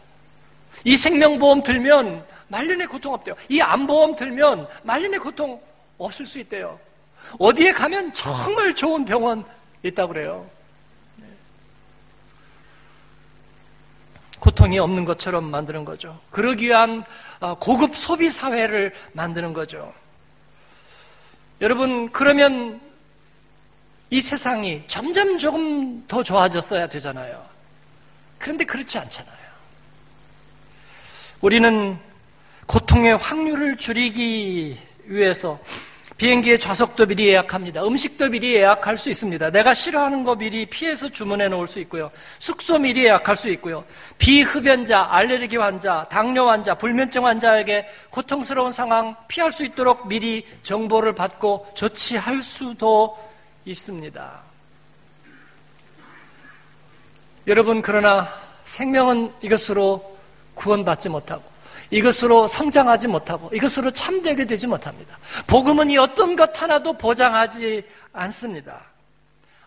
이 0.83 0.95
생명보험 0.95 1.63
들면 1.63 2.25
말년에 2.49 2.85
고통 2.85 3.13
없대요. 3.13 3.35
이 3.49 3.59
암보험 3.59 4.15
들면 4.15 4.67
말년에 4.83 5.17
고통 5.17 5.59
없을 5.97 6.25
수 6.25 6.39
있대요. 6.39 6.79
어디에 7.39 7.71
가면 7.71 8.13
정말 8.13 8.73
좋은 8.73 9.05
병원 9.05 9.43
있다고 9.83 10.13
그래요. 10.13 10.49
고통이 14.39 14.79
없는 14.79 15.05
것처럼 15.05 15.45
만드는 15.49 15.83
거죠. 15.83 16.19
그러기 16.29 16.67
위한 16.67 17.03
어, 17.39 17.55
고급 17.55 17.95
소비 17.95 18.29
사회를 18.29 18.93
만드는 19.13 19.53
거죠. 19.53 19.93
여러분, 21.59 22.11
그러면 22.11 22.79
이 24.09 24.21
세상이 24.21 24.83
점점 24.87 25.37
조금 25.37 26.05
더 26.07 26.23
좋아졌어야 26.23 26.87
되잖아요. 26.87 27.43
그런데 28.37 28.63
그렇지 28.63 28.97
않잖아요. 28.99 29.35
우리는 31.41 31.99
고통의 32.67 33.17
확률을 33.17 33.77
줄이기 33.77 34.77
위해서 35.05 35.59
비행기의 36.17 36.57
좌석도 36.57 37.05
미리 37.05 37.27
예약합니다. 37.27 37.85
음식도 37.85 38.29
미리 38.29 38.55
예약할 38.55 38.97
수 38.97 39.09
있습니다. 39.09 39.51
내가 39.51 39.73
싫어하는 39.73 40.23
거 40.23 40.35
미리 40.35 40.65
피해서 40.65 41.07
주문해 41.07 41.47
놓을 41.47 41.67
수 41.67 41.79
있고요. 41.81 42.09
숙소 42.39 42.79
미리 42.79 43.05
예약할 43.05 43.35
수 43.35 43.49
있고요. 43.49 43.85
비흡연자, 44.17 45.07
알레르기 45.11 45.57
환자, 45.57 46.05
당뇨 46.09 46.49
환자, 46.49 46.73
불면증 46.73 47.25
환자에게 47.25 47.87
고통스러운 48.09 48.71
상황 48.71 49.15
피할 49.27 49.51
수 49.51 49.63
있도록 49.63 50.07
미리 50.07 50.45
정보를 50.63 51.13
받고 51.13 51.67
조치할 51.75 52.41
수도 52.41 53.17
있습니다. 53.65 54.41
여러분, 57.45 57.81
그러나 57.83 58.27
생명은 58.65 59.31
이것으로 59.41 60.17
구원받지 60.55 61.09
못하고 61.09 61.43
이것으로 61.89 62.47
성장하지 62.47 63.07
못하고 63.07 63.49
이것으로 63.53 63.91
참되게 63.91 64.45
되지 64.45 64.67
못합니다. 64.67 65.17
복음은 65.47 65.89
이 65.89 65.97
어떤 65.97 66.35
것 66.35 66.61
하나도 66.61 66.93
보장하지 66.93 67.83
않습니다. 68.13 68.81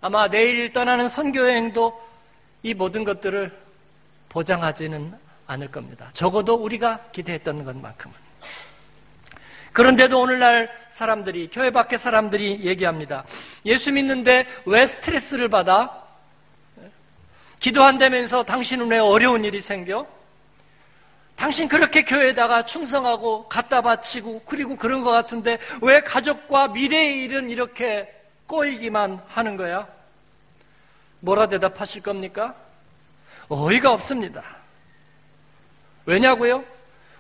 아마 0.00 0.28
내일 0.28 0.72
떠나는 0.72 1.08
선교여행도 1.08 2.08
이 2.62 2.74
모든 2.74 3.04
것들을 3.04 3.56
보장하지는 4.28 5.14
않을 5.46 5.70
겁니다. 5.70 6.10
적어도 6.12 6.54
우리가 6.54 7.00
기대했던 7.12 7.64
것만큼은. 7.64 8.14
그런데도 9.72 10.20
오늘날 10.20 10.68
사람들이, 10.88 11.48
교회 11.52 11.70
밖의 11.70 11.98
사람들이 11.98 12.64
얘기합니다. 12.64 13.24
예수 13.64 13.92
믿는데 13.92 14.46
왜 14.66 14.86
스트레스를 14.86 15.48
받아? 15.48 16.02
기도한다면서 17.60 18.42
당신은 18.42 18.88
왜 18.88 18.98
어려운 18.98 19.44
일이 19.44 19.60
생겨? 19.60 20.06
당신 21.40 21.66
그렇게 21.68 22.02
교회에다가 22.02 22.66
충성하고 22.66 23.48
갖다 23.48 23.80
바치고 23.80 24.42
그리고 24.44 24.76
그런 24.76 25.00
것 25.00 25.10
같은데 25.10 25.56
왜 25.80 26.02
가족과 26.02 26.68
미래의 26.68 27.24
일은 27.24 27.48
이렇게 27.48 28.14
꼬이기만 28.46 29.22
하는 29.26 29.56
거야? 29.56 29.88
뭐라 31.20 31.48
대답하실 31.48 32.02
겁니까? 32.02 32.54
어이가 33.48 33.90
없습니다. 33.90 34.44
왜냐고요? 36.04 36.62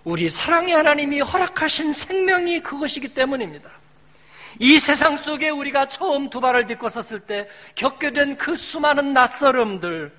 우리 0.04 0.28
사랑의 0.28 0.74
하나님이 0.74 1.20
허락하신 1.22 1.90
생명이 1.90 2.60
그것이기 2.60 3.14
때문입니다. 3.14 3.70
이 4.58 4.78
세상 4.78 5.16
속에 5.16 5.48
우리가 5.48 5.88
처음 5.88 6.28
두 6.28 6.42
발을 6.42 6.66
딛고 6.66 6.90
섰을 6.90 7.20
때 7.20 7.48
겪게 7.74 8.12
된 8.12 8.36
그 8.36 8.54
수많은 8.54 9.14
낯설음들 9.14 10.12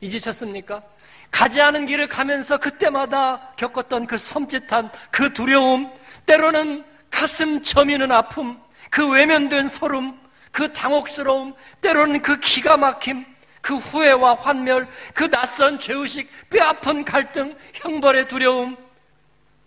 잊으셨습니까? 0.00 0.82
가지 1.30 1.60
않은 1.60 1.86
길을 1.86 2.08
가면서 2.08 2.56
그때마다 2.58 3.52
겪었던 3.56 4.06
그 4.06 4.16
섬찟한 4.16 4.90
그 5.10 5.32
두려움, 5.32 5.92
때로는 6.24 6.84
가슴 7.10 7.62
저미는 7.62 8.10
아픔, 8.12 8.58
그 8.90 9.08
외면된 9.10 9.68
소름, 9.68 10.18
그 10.50 10.72
당혹스러움, 10.72 11.54
때로는 11.80 12.22
그 12.22 12.38
기가 12.40 12.76
막힘, 12.76 13.26
그 13.60 13.76
후회와 13.76 14.34
환멸, 14.34 14.88
그 15.12 15.28
낯선 15.28 15.78
죄의식, 15.78 16.30
뼈아픈 16.50 17.04
갈등, 17.04 17.56
형벌의 17.74 18.28
두려움. 18.28 18.76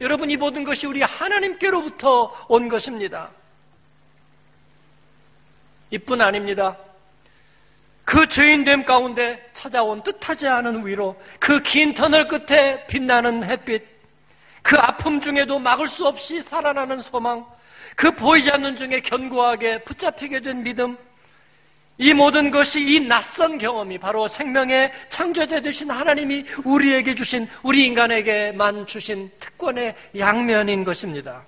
여러분, 0.01 0.29
이 0.29 0.37
모든 0.37 0.63
것이 0.63 0.87
우리 0.87 1.01
하나님께로부터 1.01 2.33
온 2.47 2.69
것입니다. 2.69 3.29
이뿐 5.91 6.21
아닙니다. 6.21 6.77
그 8.09 8.27
죄인됨 8.27 8.85
가운데 8.85 9.39
찾아온 9.53 10.01
뜻하지 10.01 10.47
않은 10.47 10.83
위로, 10.83 11.15
그 11.39 11.61
긴 11.61 11.93
터널 11.93 12.27
끝에 12.27 12.87
빛나는 12.87 13.43
햇빛, 13.43 13.83
그 14.63 14.75
아픔 14.79 15.21
중에도 15.21 15.59
막을 15.59 15.87
수 15.87 16.07
없이 16.07 16.41
살아나는 16.41 17.01
소망, 17.01 17.45
그 17.95 18.09
보이지 18.09 18.49
않는 18.49 18.75
중에 18.75 19.01
견고하게 19.01 19.83
붙잡히게 19.83 20.39
된 20.39 20.63
믿음, 20.63 20.97
이 21.99 22.15
모든 22.15 22.49
것이 22.49 22.81
이 22.81 22.99
낯선 22.99 23.59
경험이 23.59 23.99
바로 23.99 24.27
생명의 24.27 24.91
창조자 25.09 25.59
되신 25.59 25.91
하나님이 25.91 26.45
우리에게 26.65 27.13
주신, 27.13 27.47
우리 27.61 27.85
인간에게만 27.85 28.87
주신 28.87 29.29
특권의 29.39 29.93
양면인 30.17 30.83
것입니다. 30.83 31.45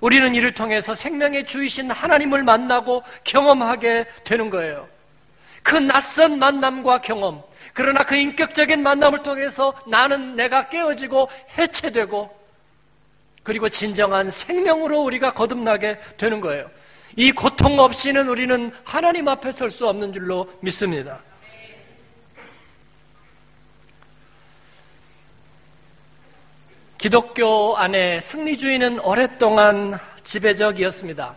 우리는 0.00 0.34
이를 0.34 0.52
통해서 0.52 0.92
생명의 0.92 1.46
주이신 1.46 1.92
하나님을 1.92 2.42
만나고 2.42 3.04
경험하게 3.22 4.06
되는 4.24 4.50
거예요. 4.50 4.88
그 5.62 5.76
낯선 5.76 6.38
만남과 6.38 7.00
경험, 7.00 7.42
그러나 7.74 8.02
그 8.04 8.16
인격적인 8.16 8.82
만남을 8.82 9.22
통해서 9.22 9.72
나는 9.86 10.34
내가 10.34 10.68
깨어지고 10.68 11.28
해체되고 11.58 12.40
그리고 13.42 13.68
진정한 13.68 14.30
생명으로 14.30 15.00
우리가 15.02 15.32
거듭나게 15.32 15.98
되는 16.16 16.40
거예요. 16.40 16.70
이 17.16 17.32
고통 17.32 17.78
없이는 17.80 18.28
우리는 18.28 18.72
하나님 18.84 19.28
앞에 19.28 19.50
설 19.52 19.70
수 19.70 19.88
없는 19.88 20.12
줄로 20.12 20.48
믿습니다. 20.60 21.20
기독교 26.98 27.76
안에 27.78 28.20
승리주의는 28.20 29.00
오랫동안 29.00 29.98
지배적이었습니다. 30.22 31.34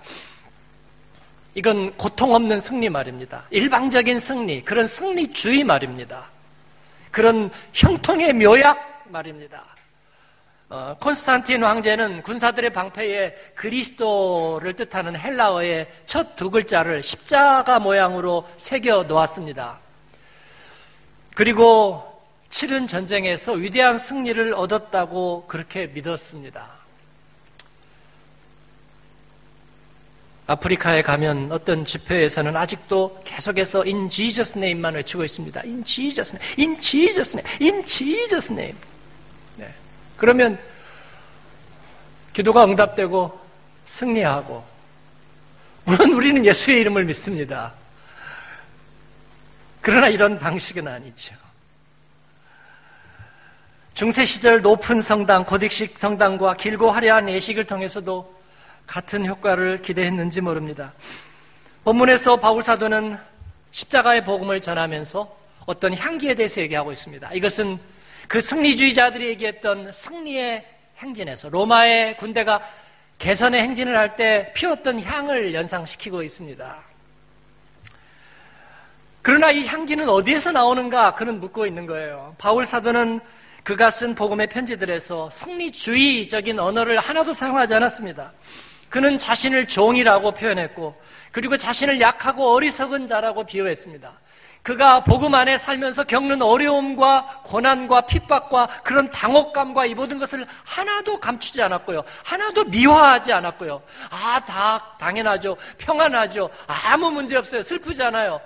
이건 1.56 1.96
고통 1.98 2.34
없는 2.34 2.60
승리 2.60 2.90
말입니다. 2.90 3.46
일방적인 3.52 4.18
승리, 4.20 4.64
그런 4.64 4.88
승리주의 4.88 5.64
말입니다. 5.64 6.26
그런 7.12 7.52
형통의 7.74 8.34
묘약 8.34 9.04
말입니다. 9.10 9.64
어, 10.70 10.96
콘스탄틴 11.00 11.64
황제는 11.64 12.24
군사들의 12.24 12.72
방패에 12.72 13.36
그리스도를 13.54 14.74
뜻하는 14.74 15.16
헬라어의 15.16 15.88
첫 16.08 16.36
두 16.36 16.50
글자를 16.50 17.04
십자가 17.04 17.78
모양으로 17.78 18.48
새겨 18.58 19.04
놓았습니다. 19.04 19.78
그리고 21.36 22.04
치른 22.50 22.88
전쟁에서 22.88 23.54
위대한 23.54 24.00
승리를 24.00 24.54
얻었다고 24.56 25.46
그렇게 25.48 25.86
믿었습니다. 25.88 26.83
아프리카에 30.46 31.02
가면 31.02 31.52
어떤 31.52 31.86
집회에서는 31.86 32.56
아직도 32.56 33.22
계속해서 33.24 33.84
in 33.84 34.10
Jesus 34.10 34.58
name만 34.58 34.96
외치고 34.96 35.24
있습니다. 35.24 35.62
in 35.64 35.86
Jesus 35.86 36.36
name, 36.36 36.56
in 36.60 36.80
Jesus 36.80 37.38
name, 37.38 37.58
in 37.62 37.86
Jesus 37.86 38.52
name. 38.52 38.78
네. 39.56 39.74
그러면 40.18 40.60
기도가 42.34 42.66
응답되고 42.66 43.40
승리하고 43.86 44.64
물론 45.86 46.14
우리는 46.14 46.46
예수의 46.46 46.82
이름을 46.82 47.06
믿습니다. 47.06 47.74
그러나 49.82 50.08
이런 50.08 50.40
방식은 50.40 50.88
아니죠. 50.88 51.36
중세 53.94 54.26
시절 54.26 54.62
높은 54.62 55.02
성당, 55.02 55.46
고딕식 55.46 55.98
성당과 55.98 56.56
길고 56.56 56.90
화려한 56.90 57.30
예식을 57.30 57.66
통해서도 57.66 58.43
같은 58.88 59.26
효과를 59.26 59.82
기대했는지 59.82 60.42
모릅니다. 60.42 60.94
본문에서 61.84 62.38
바울 62.38 62.64
사도는 62.64 63.18
십자가의 63.72 64.24
복음을 64.24 64.62
전하면서 64.62 65.38
어떤 65.66 65.96
향기에 65.96 66.34
대해서 66.36 66.62
얘기하고 66.62 66.92
있습니다. 66.92 67.34
이것은 67.34 67.80
그 68.28 68.40
승리주의자들이 68.42 69.28
얘기했던 69.30 69.92
승리의 69.92 70.66
행진에서 70.98 71.50
로마의 71.50 72.18
군대가 72.18 72.62
개선의 73.18 73.62
행진을 73.64 73.98
할 73.98 74.16
때 74.16 74.52
피웠던 74.54 75.02
향을 75.02 75.54
연상시키고 75.54 76.24
있습니다. 76.24 76.78
그러나 79.22 79.52
이 79.52 79.66
향기는 79.66 80.08
어디에서 80.10 80.52
나오는가? 80.52 81.16
그는 81.16 81.40
묻고 81.40 81.66
있는 81.66 81.86
거예요. 81.88 82.36
바울 82.38 82.66
사도는 82.66 83.22
그가 83.64 83.90
쓴 83.90 84.14
복음의 84.14 84.48
편지들에서 84.48 85.30
승리주의적인 85.30 86.60
언어를 86.60 87.00
하나도 87.00 87.34
사용하지 87.34 87.74
않았습니다. 87.76 88.34
그는 88.94 89.18
자신을 89.18 89.68
종이라고 89.68 90.34
표현했고 90.34 90.96
그리고 91.32 91.58
자신을 91.58 92.00
약하고 92.00 92.54
어리석은 92.54 93.08
자라고 93.08 93.44
비유했습니다. 93.44 94.12
그가 94.62 95.04
복음 95.04 95.34
안에 95.34 95.58
살면서 95.58 96.04
겪는 96.04 96.44
어려움과 96.44 97.42
고난과 97.44 98.02
핍박과 98.02 98.68
그런 98.84 99.10
당혹감과 99.10 99.88
이 99.88 99.96
모든 99.96 100.20
것을 100.20 100.46
하나도 100.64 101.20
감추지 101.20 101.64
않았고요. 101.64 102.04
하나도 102.24 102.66
미화하지 102.66 103.34
않았고요. 103.34 103.82
아, 104.12 104.40
다 104.46 104.96
당연하죠. 105.00 105.58
평안하죠. 105.80 106.52
아무 106.68 107.10
문제 107.10 107.36
없어요. 107.36 107.64
슬프지 107.64 108.04
않아요. 108.04 108.40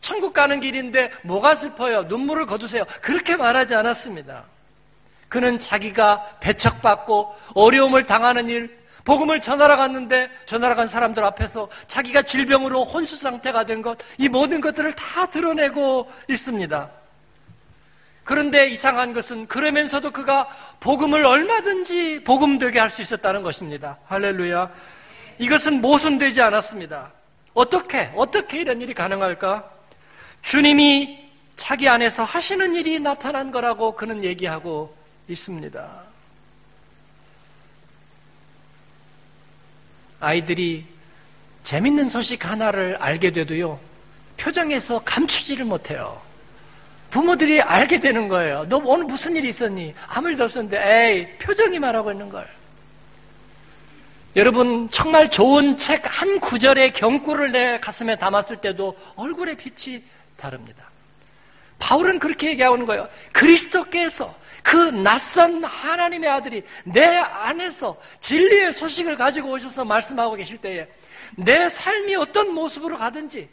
천국 0.00 0.32
가는 0.32 0.60
길인데 0.60 1.10
뭐가 1.24 1.54
슬퍼요? 1.54 2.04
눈물을 2.04 2.46
거두세요. 2.46 2.84
그렇게 3.02 3.36
말하지 3.36 3.74
않았습니다. 3.74 4.44
그는 5.28 5.58
자기가 5.58 6.38
배척받고 6.40 7.36
어려움을 7.54 8.04
당하는 8.04 8.48
일, 8.48 8.83
복음을 9.04 9.40
전하러 9.40 9.76
갔는데 9.76 10.30
전하러 10.46 10.74
간 10.74 10.86
사람들 10.86 11.22
앞에서 11.24 11.68
자기가 11.86 12.22
질병으로 12.22 12.84
혼수 12.84 13.16
상태가 13.16 13.64
된 13.64 13.82
것, 13.82 13.98
이 14.18 14.28
모든 14.28 14.60
것들을 14.60 14.94
다 14.94 15.26
드러내고 15.26 16.10
있습니다. 16.28 16.90
그런데 18.24 18.68
이상한 18.68 19.12
것은 19.12 19.46
그러면서도 19.46 20.10
그가 20.10 20.48
복음을 20.80 21.24
얼마든지 21.26 22.24
복음되게 22.24 22.80
할 22.80 22.90
수 22.90 23.02
있었다는 23.02 23.42
것입니다. 23.42 23.98
할렐루야. 24.06 24.70
이것은 25.38 25.82
모순되지 25.82 26.40
않았습니다. 26.40 27.12
어떻게, 27.52 28.10
어떻게 28.16 28.60
이런 28.60 28.80
일이 28.80 28.94
가능할까? 28.94 29.68
주님이 30.40 31.28
자기 31.56 31.88
안에서 31.88 32.24
하시는 32.24 32.74
일이 32.74 32.98
나타난 33.00 33.50
거라고 33.50 33.94
그는 33.94 34.24
얘기하고 34.24 34.96
있습니다. 35.28 36.13
아이들이 40.24 40.84
재밌는 41.62 42.08
소식 42.08 42.44
하나를 42.46 42.96
알게 43.00 43.30
돼도요, 43.30 43.78
표정에서 44.36 45.00
감추지를 45.04 45.64
못해요. 45.64 46.20
부모들이 47.10 47.60
알게 47.62 48.00
되는 48.00 48.28
거예요. 48.28 48.66
너 48.68 48.78
오늘 48.78 49.04
무슨 49.04 49.36
일이 49.36 49.48
있었니? 49.48 49.94
아무 50.08 50.28
일도 50.30 50.44
없었는데, 50.44 50.82
에이, 50.82 51.38
표정이 51.38 51.78
말하고 51.78 52.10
있는 52.10 52.28
걸. 52.28 52.46
여러분, 54.36 54.90
정말 54.90 55.30
좋은 55.30 55.76
책 55.76 56.04
한 56.06 56.40
구절의 56.40 56.92
경구를 56.92 57.52
내 57.52 57.78
가슴에 57.78 58.16
담았을 58.16 58.56
때도 58.56 58.96
얼굴의 59.14 59.56
빛이 59.56 60.02
다릅니다. 60.36 60.90
바울은 61.78 62.18
그렇게 62.18 62.48
얘기하는 62.50 62.86
거예요. 62.86 63.08
그리스도께서 63.32 64.34
그 64.64 64.76
낯선 64.76 65.62
하나님의 65.62 66.28
아들이 66.30 66.64
내 66.84 67.04
안에서 67.04 68.00
진리의 68.20 68.72
소식을 68.72 69.14
가지고 69.14 69.50
오셔서 69.50 69.84
말씀하고 69.84 70.36
계실 70.36 70.56
때에 70.56 70.88
내 71.36 71.68
삶이 71.68 72.16
어떤 72.16 72.52
모습으로 72.54 72.96
가든지 72.96 73.50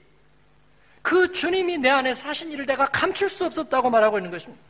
그 1.01 1.33
주님이 1.33 1.79
내 1.79 1.89
안에 1.89 2.13
사신 2.13 2.49
일을 2.53 2.65
내가 2.65 2.85
감출 2.85 3.29
수 3.29 3.45
없었다고 3.45 3.89
말하고 3.89 4.19
있는 4.19 4.31
것입니다. 4.31 4.63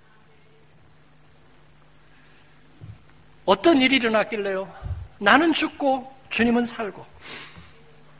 어떤 3.45 3.79
일이 3.79 3.97
일어났길래요? 3.97 4.67
나는 5.19 5.53
죽고 5.53 6.11
주님은 6.29 6.65
살고 6.65 7.05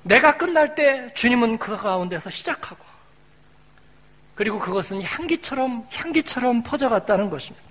내가 0.03 0.37
끝날 0.37 0.75
때 0.75 1.11
주님은 1.15 1.57
그 1.57 1.75
가운데서 1.75 2.29
시작하고 2.29 2.85
그리고 4.35 4.59
그것은 4.59 5.01
향기처럼 5.01 5.87
향기처럼 5.91 6.61
퍼져갔다는 6.61 7.31
것입니다. 7.31 7.70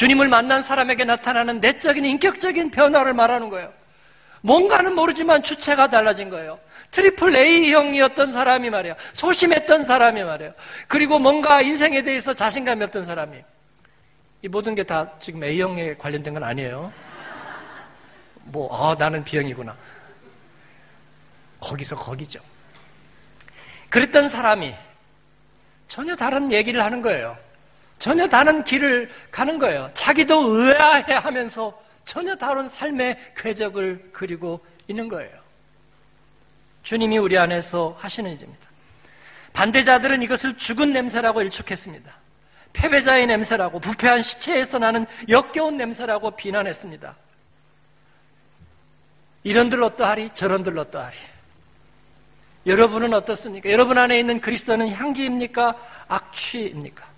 주님을 0.00 0.28
만난 0.28 0.62
사람에게 0.62 1.04
나타나는 1.04 1.60
내적인 1.60 2.06
인격적인 2.06 2.70
변화를 2.70 3.12
말하는 3.12 3.50
거예요. 3.50 3.70
뭔가는 4.40 4.94
모르지만 4.94 5.42
주체가 5.42 5.88
달라진 5.88 6.30
거예요. 6.30 6.58
트리플 6.90 7.36
A형이었던 7.36 8.32
사람이 8.32 8.70
말이에요. 8.70 8.94
소심했던 9.12 9.84
사람이 9.84 10.22
말이에요. 10.24 10.54
그리고 10.88 11.18
뭔가 11.18 11.60
인생에 11.60 12.00
대해서 12.00 12.32
자신감이 12.32 12.82
없던 12.84 13.04
사람이. 13.04 13.44
이 14.40 14.48
모든 14.48 14.74
게 14.74 14.84
다 14.84 15.06
지금 15.18 15.44
A형에 15.44 15.96
관련된 15.96 16.32
건 16.32 16.44
아니에요. 16.44 16.90
뭐, 18.44 18.74
아, 18.74 18.96
나는 18.98 19.22
B형이구나. 19.22 19.76
거기서 21.60 21.96
거기죠. 21.96 22.40
그랬던 23.90 24.30
사람이 24.30 24.74
전혀 25.88 26.16
다른 26.16 26.50
얘기를 26.50 26.82
하는 26.82 27.02
거예요. 27.02 27.36
전혀 28.00 28.26
다른 28.26 28.64
길을 28.64 29.10
가는 29.30 29.58
거예요. 29.58 29.90
자기도 29.92 30.42
의아해 30.48 31.12
하면서 31.12 31.80
전혀 32.06 32.34
다른 32.34 32.66
삶의 32.66 33.34
궤적을 33.36 34.10
그리고 34.12 34.64
있는 34.88 35.06
거예요. 35.06 35.38
주님이 36.82 37.18
우리 37.18 37.36
안에서 37.36 37.94
하시는 38.00 38.32
일입니다. 38.32 38.66
반대자들은 39.52 40.22
이것을 40.22 40.56
죽은 40.56 40.94
냄새라고 40.94 41.42
일축했습니다. 41.42 42.10
패배자의 42.72 43.26
냄새라고 43.26 43.78
부패한 43.80 44.22
시체에서 44.22 44.78
나는 44.78 45.04
역겨운 45.28 45.76
냄새라고 45.76 46.30
비난했습니다. 46.30 47.14
이런들 49.44 49.82
어떠하리 49.82 50.30
저런들 50.32 50.78
어떠하리 50.78 51.16
여러분은 52.64 53.12
어떻습니까? 53.12 53.70
여러분 53.70 53.98
안에 53.98 54.18
있는 54.18 54.40
그리스도는 54.40 54.88
향기입니까? 54.90 55.76
악취입니까? 56.08 57.09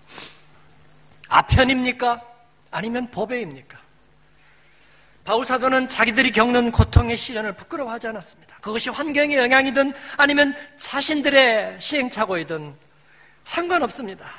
아편입니까? 1.33 2.21
아니면 2.71 3.11
보배입니까? 3.11 3.79
바울 5.25 5.47
사도는 5.47 5.89
자기들이 5.89 6.33
겪는 6.33 6.73
고통의 6.73 7.17
시련을 7.17 7.55
부끄러워하지 7.55 8.09
않았습니다. 8.09 8.57
그것이 8.61 8.91
환경의 8.91 9.39
영향이든 9.39 9.95
아니면 10.17 10.55
자신들의 10.77 11.81
시행착오이든 11.81 12.75
상관없습니다. 13.45 14.31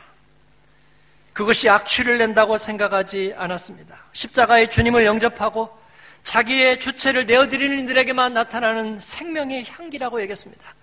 그것이 1.31 1.69
악취를 1.69 2.19
낸다고 2.19 2.57
생각하지 2.57 3.33
않았습니다. 3.37 3.97
십자가의 4.11 4.69
주님을 4.69 5.05
영접하고 5.05 5.75
자기의 6.23 6.79
주체를 6.79 7.25
내어드리는 7.25 7.79
이들에게만 7.79 8.33
나타나는 8.33 8.99
생명의 8.99 9.65
향기라고 9.65 10.21
얘기했습니다. 10.21 10.75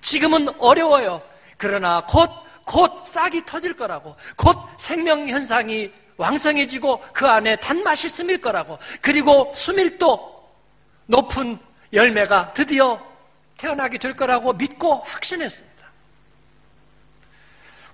지금은 0.00 0.48
어려워요. 0.58 1.22
그러나 1.56 2.04
곧, 2.06 2.30
곧 2.68 3.06
싹이 3.06 3.46
터질 3.46 3.72
거라고. 3.72 4.14
곧 4.36 4.54
생명 4.76 5.26
현상이 5.26 5.90
왕성해지고 6.18 7.02
그 7.14 7.26
안에 7.26 7.56
단맛이 7.56 8.10
스밀 8.10 8.42
거라고. 8.42 8.78
그리고 9.00 9.50
수밀도 9.54 10.50
높은 11.06 11.58
열매가 11.94 12.52
드디어 12.52 13.00
태어나게 13.56 13.96
될 13.96 14.14
거라고 14.14 14.52
믿고 14.52 14.96
확신했습니다. 14.96 15.78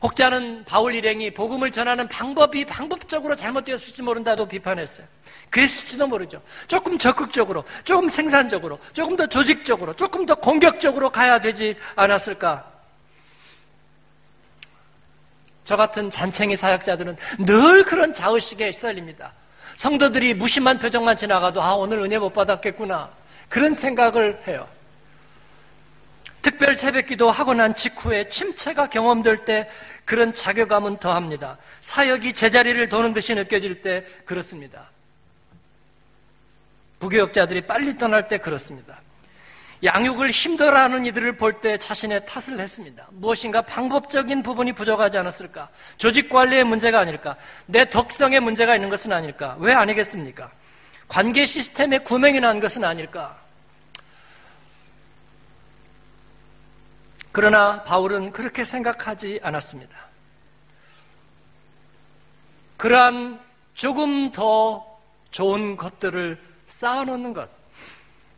혹자는 0.03 0.65
바울 0.65 0.95
일행이 0.95 1.31
복음을 1.31 1.71
전하는 1.71 2.09
방법이 2.09 2.65
방법적으로 2.65 3.37
잘못되었을지 3.37 4.03
모른다도 4.03 4.47
비판했어요. 4.47 5.07
그랬을지도 5.51 6.09
모르죠. 6.09 6.43
조금 6.67 6.99
적극적으로, 6.99 7.65
조금 7.85 8.09
생산적으로, 8.09 8.81
조금 8.93 9.15
더 9.15 9.25
조직적으로, 9.27 9.95
조금 9.95 10.27
더 10.27 10.35
공격적으로 10.35 11.11
가야 11.11 11.41
되지 11.41 11.77
않았을까? 11.95 12.74
저 15.65 15.77
같은 15.77 16.11
잔챙이 16.11 16.57
사역자들은 16.57 17.17
늘 17.41 17.85
그런 17.85 18.13
자의식에 18.13 18.71
시달립니다. 18.73 19.33
성도들이 19.77 20.35
무심한 20.35 20.79
표정만 20.79 21.17
지나가도 21.17 21.63
아 21.63 21.75
오늘 21.75 21.99
은혜 22.01 22.19
못 22.19 22.33
받았겠구나 22.33 23.11
그런 23.49 23.75
생각을 23.75 24.43
해요. 24.47 24.69
특별 26.43 26.75
새벽기도 26.75 27.31
하고 27.31 27.55
난 27.55 27.75
직후에 27.75 28.29
침체가 28.29 28.91
경험될 28.91 29.47
때 29.47 29.69
그런 30.05 30.35
자괴감은 30.35 30.99
더합니다. 30.99 31.57
사역이 31.81 32.35
제자리를 32.35 32.87
도는 32.91 33.15
듯이 33.15 33.35
느껴질 33.35 33.81
때 33.81 34.05
그렇습니다. 34.27 34.91
부교역자들이 37.01 37.63
빨리 37.63 37.97
떠날 37.97 38.29
때 38.29 38.37
그렇습니다. 38.37 39.01
양육을 39.85 40.31
힘들어하는 40.31 41.05
이들을 41.07 41.37
볼 41.37 41.61
때 41.61 41.77
자신의 41.77 42.25
탓을 42.27 42.59
했습니다. 42.59 43.07
무엇인가 43.13 43.63
방법적인 43.63 44.43
부분이 44.43 44.73
부족하지 44.73 45.19
않았을까? 45.19 45.69
조직 45.99 46.31
관리의 46.31 46.65
문제가 46.65 47.01
아닐까? 47.01 47.37
내 47.67 47.89
덕성의 47.89 48.41
문제가 48.41 48.75
있는 48.75 48.89
것은 48.89 49.13
아닐까? 49.13 49.57
왜 49.59 49.75
아니겠습니까? 49.75 50.51
관계 51.07 51.45
시스템에 51.45 51.99
구멍이 51.99 52.41
난 52.41 52.61
것은 52.61 52.83
아닐까? 52.83 53.39
그러나 57.31 57.83
바울은 57.83 58.33
그렇게 58.33 58.65
생각하지 58.65 59.41
않았습니다. 59.43 59.97
그러한 62.77 63.41
조금 63.75 64.33
더 64.33 64.99
좋은 65.31 65.77
것들을 65.77 66.41
쌓아놓는 66.67 67.35
것, 67.35 67.51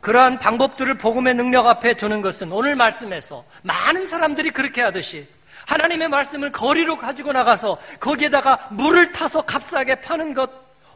그러한 0.07 0.39
방법들을 0.39 0.97
복음의 0.97 1.35
능력 1.35 1.67
앞에 1.67 1.95
두는 1.95 2.21
것은 2.21 2.49
오늘 2.53 2.77
말씀에서 2.77 3.43
많은 3.63 4.07
사람들이 4.07 4.51
그렇게 4.51 4.81
하듯이 4.81 5.27
하나님의 5.65 6.07
말씀을 6.07 6.49
거리로 6.53 6.97
가지고 6.97 7.33
나가서 7.33 7.77
거기에다가 7.99 8.69
물을 8.71 9.11
타서 9.11 9.41
값싸게 9.41 9.95
파는 9.95 10.33
것, 10.33 10.49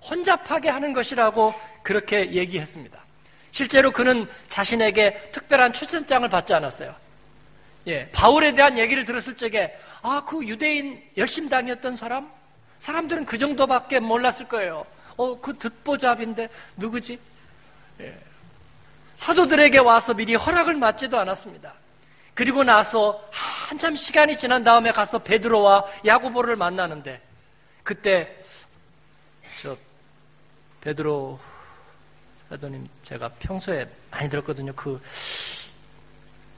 혼잡하게 0.09 0.69
하는 0.69 0.93
것이라고 0.93 1.53
그렇게 1.83 2.31
얘기했습니다. 2.31 2.97
실제로 3.51 3.91
그는 3.91 4.29
자신에게 4.47 5.31
특별한 5.33 5.73
추천장을 5.73 6.29
받지 6.29 6.53
않았어요. 6.53 6.95
예, 7.87 8.07
바울에 8.13 8.53
대한 8.53 8.77
얘기를 8.77 9.03
들었을 9.03 9.35
적에 9.35 9.77
아, 10.03 10.23
그 10.25 10.47
유대인 10.47 11.03
열심당이었던 11.17 11.97
사람? 11.97 12.31
사람들은 12.79 13.25
그 13.25 13.37
정도밖에 13.37 13.99
몰랐을 13.99 14.47
거예요. 14.47 14.85
어, 15.17 15.37
그 15.41 15.57
듣보잡인데 15.57 16.47
누구지? 16.77 17.19
예. 17.99 18.30
사도들에게 19.15 19.79
와서 19.79 20.13
미리 20.13 20.35
허락을 20.35 20.75
맞지도 20.75 21.19
않았습니다. 21.19 21.73
그리고 22.33 22.63
나서 22.63 23.23
한참 23.31 23.95
시간이 23.95 24.37
지난 24.37 24.63
다음에 24.63 24.91
가서 24.91 25.19
베드로와 25.19 25.85
야고보를 26.05 26.55
만나는데 26.55 27.21
그때 27.83 28.35
저 29.61 29.77
베드로 30.81 31.39
사도님 32.49 32.87
제가 33.03 33.29
평소에 33.39 33.87
많이 34.09 34.29
들었거든요. 34.29 34.73
그, 34.75 35.01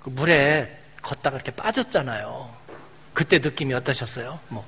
그 0.01 0.09
물에 0.09 0.79
걷다가 1.01 1.37
이렇게 1.37 1.51
빠졌잖아요. 1.51 2.55
그때 3.13 3.39
느낌이 3.39 3.73
어떠셨어요? 3.73 4.39
뭐 4.49 4.67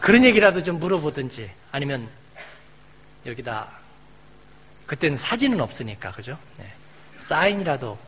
그런 0.00 0.24
얘기라도 0.24 0.62
좀 0.62 0.78
물어보든지 0.78 1.50
아니면 1.72 2.08
여기다 3.24 3.68
그때는 4.86 5.16
사진은 5.16 5.60
없으니까 5.60 6.10
그죠? 6.12 6.36
네. 6.58 6.66
사인이라도 7.20 7.98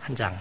한 0.00 0.16
장, 0.16 0.38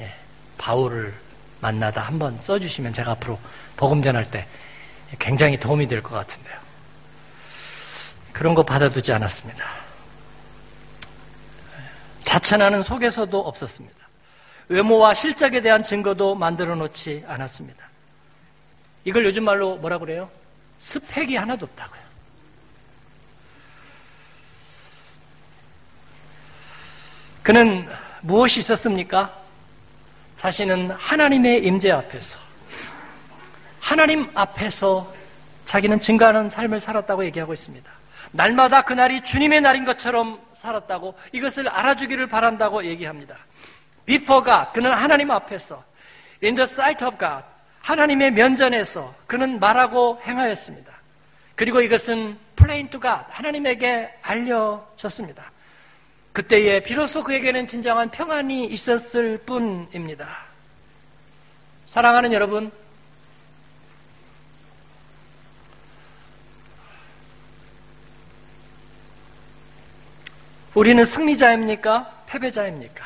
예. 0.00 0.12
바울을 0.58 1.14
만나다 1.60 2.02
한번 2.02 2.38
써주시면 2.38 2.92
제가 2.92 3.12
앞으로 3.12 3.38
복음 3.76 4.02
전할 4.02 4.28
때 4.30 4.46
굉장히 5.18 5.58
도움이 5.58 5.86
될 5.86 6.02
것 6.02 6.10
같은데요. 6.10 6.58
그런 8.32 8.54
거 8.54 8.62
받아두지 8.62 9.12
않았습니다. 9.12 9.64
자천하는 12.24 12.82
속에서도 12.82 13.38
없었습니다. 13.40 13.96
외모와 14.68 15.14
실적에 15.14 15.62
대한 15.62 15.82
증거도 15.82 16.34
만들어 16.34 16.74
놓지 16.74 17.24
않았습니다. 17.28 17.86
이걸 19.04 19.24
요즘 19.24 19.44
말로 19.44 19.76
뭐라 19.76 19.98
그래요? 19.98 20.28
스펙이 20.78 21.36
하나도 21.36 21.66
없다고요. 21.66 22.05
그는 27.46 27.88
무엇이 28.22 28.58
있었습니까? 28.58 29.32
자신은 30.34 30.90
하나님의 30.90 31.64
임재 31.64 31.92
앞에서 31.92 32.40
하나님 33.80 34.28
앞에서 34.34 35.14
자기는 35.64 36.00
증가하는 36.00 36.48
삶을 36.48 36.80
살았다고 36.80 37.24
얘기하고 37.26 37.52
있습니다. 37.52 37.88
날마다 38.32 38.82
그날이 38.82 39.22
주님의 39.22 39.60
날인 39.60 39.84
것처럼 39.84 40.40
살았다고 40.54 41.14
이것을 41.30 41.68
알아주기를 41.68 42.26
바란다고 42.26 42.84
얘기합니다. 42.84 43.36
Before 44.06 44.44
God, 44.44 44.72
그는 44.74 44.92
하나님 44.92 45.30
앞에서 45.30 45.84
In 46.42 46.56
the 46.56 46.64
sight 46.64 47.04
of 47.04 47.16
God, 47.16 47.44
하나님의 47.78 48.32
면전에서 48.32 49.14
그는 49.28 49.60
말하고 49.60 50.20
행하였습니다. 50.26 50.92
그리고 51.54 51.80
이것은 51.80 52.36
plain 52.56 52.90
to 52.90 53.00
God, 53.00 53.22
하나님에게 53.28 54.18
알려졌습니다. 54.22 55.52
그때에 56.36 56.80
비로소 56.80 57.24
그에게는 57.24 57.66
진정한 57.66 58.10
평안이 58.10 58.66
있었을 58.66 59.38
뿐입니다. 59.38 60.28
사랑하는 61.86 62.34
여러분, 62.34 62.70
우리는 70.74 71.02
승리자입니까? 71.06 72.24
패배자입니까? 72.26 73.02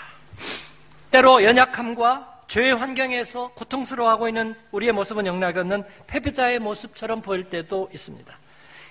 때로 1.12 1.44
연약함과 1.44 2.46
죄의 2.48 2.74
환경에서 2.74 3.52
고통스러워하고 3.54 4.26
있는 4.26 4.56
우리의 4.72 4.90
모습은 4.90 5.26
영락없는 5.26 5.84
패배자의 6.08 6.58
모습처럼 6.58 7.22
보일 7.22 7.48
때도 7.48 7.90
있습니다. 7.94 8.38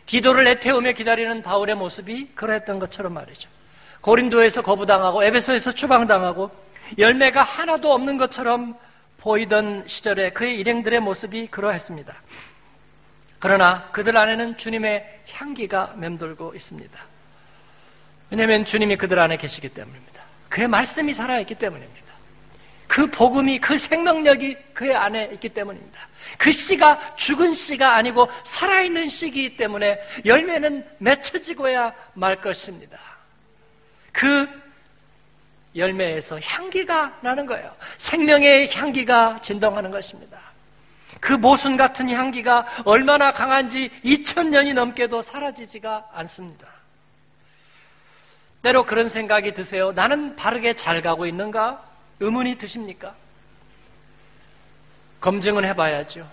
기도를 0.05 0.47
애태우며 0.47 0.93
기다리는 0.93 1.41
바울의 1.41 1.75
모습이 1.75 2.29
그러했던 2.35 2.79
것처럼 2.79 3.15
말이죠. 3.15 3.58
고린도에서 4.01 4.61
거부당하고 4.61 5.23
에베소에서 5.23 5.73
추방당하고 5.73 6.49
열매가 6.97 7.43
하나도 7.43 7.91
없는 7.91 8.17
것처럼 8.17 8.77
보이던 9.17 9.83
시절에 9.85 10.31
그의 10.31 10.55
일행들의 10.59 10.99
모습이 11.01 11.47
그러했습니다. 11.47 12.13
그러나 13.39 13.89
그들 13.91 14.17
안에는 14.17 14.57
주님의 14.57 15.21
향기가 15.31 15.93
맴돌고 15.97 16.53
있습니다. 16.55 16.99
왜냐하면 18.29 18.65
주님이 18.65 18.97
그들 18.97 19.19
안에 19.19 19.37
계시기 19.37 19.69
때문입니다. 19.69 20.21
그의 20.49 20.67
말씀이 20.67 21.13
살아있기 21.13 21.55
때문입니다. 21.55 22.09
그 22.87 23.05
복음이, 23.07 23.59
그 23.59 23.77
생명력이 23.77 24.57
그의 24.73 24.95
안에 24.95 25.29
있기 25.33 25.49
때문입니다. 25.49 25.99
그 26.39 26.51
씨가 26.51 27.15
죽은 27.15 27.53
씨가 27.53 27.95
아니고 27.95 28.27
살아있는 28.43 29.07
씨이기 29.07 29.57
때문에 29.57 29.99
열매는 30.25 30.87
맺혀지고야 30.97 31.93
말 32.15 32.41
것입니다. 32.41 32.97
그 34.19 34.49
열매에서 35.77 36.41
향기가 36.41 37.17
나는 37.21 37.45
거예요. 37.45 37.73
생명의 37.97 38.69
향기가 38.75 39.39
진동하는 39.39 39.91
것입니다. 39.91 40.37
그 41.21 41.31
모순 41.31 41.77
같은 41.77 42.09
향기가 42.09 42.67
얼마나 42.83 43.31
강한지 43.31 43.89
2000년이 44.03 44.73
넘게도 44.73 45.21
사라지지가 45.21 46.09
않습니다. 46.11 46.67
때로 48.61 48.85
그런 48.85 49.07
생각이 49.07 49.53
드세요. 49.53 49.93
나는 49.93 50.35
바르게 50.35 50.73
잘 50.73 51.01
가고 51.01 51.25
있는가? 51.25 51.81
의문이 52.19 52.57
드십니까? 52.57 53.15
검증은 55.21 55.63
해봐야죠. 55.63 56.29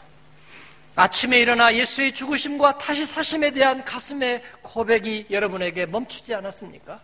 아침에 0.96 1.38
일어나 1.38 1.72
예수의 1.72 2.12
죽으심과 2.12 2.78
다시 2.78 3.06
사심에 3.06 3.52
대한 3.52 3.84
가슴의 3.84 4.42
고백이 4.62 5.26
여러분에게 5.30 5.86
멈추지 5.86 6.34
않았습니까? 6.34 7.00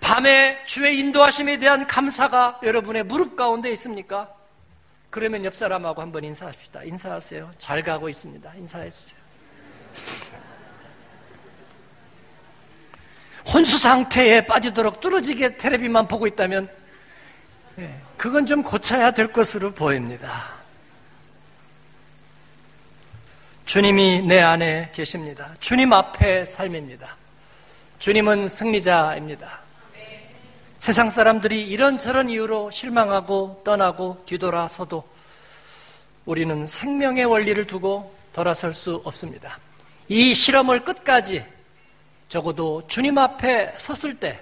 밤에 0.00 0.64
주의 0.64 0.98
인도하심에 0.98 1.58
대한 1.58 1.86
감사가 1.86 2.60
여러분의 2.62 3.04
무릎 3.04 3.36
가운데 3.36 3.70
있습니까? 3.72 4.32
그러면 5.10 5.44
옆 5.44 5.54
사람하고 5.54 6.02
한번 6.02 6.24
인사합시다. 6.24 6.84
인사하세요. 6.84 7.50
잘 7.58 7.82
가고 7.82 8.08
있습니다. 8.08 8.52
인사해 8.56 8.90
주세요. 8.90 9.18
혼수 13.52 13.78
상태에 13.78 14.42
빠지도록 14.42 15.00
뚫어지게 15.00 15.56
테레비만 15.56 16.06
보고 16.06 16.26
있다면 16.26 16.68
예, 17.78 17.94
그건 18.16 18.44
좀 18.44 18.62
고쳐야 18.62 19.10
될 19.10 19.32
것으로 19.32 19.72
보입니다. 19.72 20.58
주님이 23.64 24.22
내 24.22 24.40
안에 24.40 24.90
계십니다. 24.94 25.54
주님 25.60 25.92
앞에 25.92 26.44
삶입니다. 26.44 27.16
주님은 27.98 28.48
승리자입니다. 28.48 29.67
세상 30.78 31.10
사람들이 31.10 31.62
이런저런 31.64 32.30
이유로 32.30 32.70
실망하고 32.70 33.62
떠나고 33.64 34.22
뒤돌아서도 34.26 35.02
우리는 36.24 36.64
생명의 36.64 37.24
원리를 37.24 37.66
두고 37.66 38.14
돌아설 38.32 38.72
수 38.72 39.02
없습니다. 39.04 39.58
이 40.08 40.32
실험을 40.32 40.84
끝까지 40.84 41.44
적어도 42.28 42.86
주님 42.86 43.18
앞에 43.18 43.74
섰을 43.76 44.20
때 44.20 44.40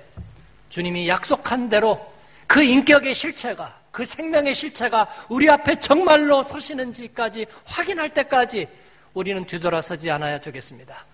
주님이 0.68 1.08
약속한 1.08 1.68
대로 1.68 2.12
그 2.46 2.62
인격의 2.62 3.14
실체가 3.14 3.80
그 3.90 4.04
생명의 4.04 4.54
실체가 4.54 5.08
우리 5.30 5.48
앞에 5.48 5.80
정말로 5.80 6.42
서시는지까지 6.42 7.46
확인할 7.64 8.10
때까지 8.10 8.68
우리는 9.14 9.46
뒤돌아서지 9.46 10.10
않아야 10.10 10.38
되겠습니다. 10.38 11.06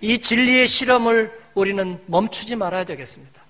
이 0.00 0.18
진리의 0.18 0.66
실험을 0.66 1.30
우리는 1.54 2.02
멈추지 2.06 2.56
말아야 2.56 2.84
되겠습니다. 2.84 3.45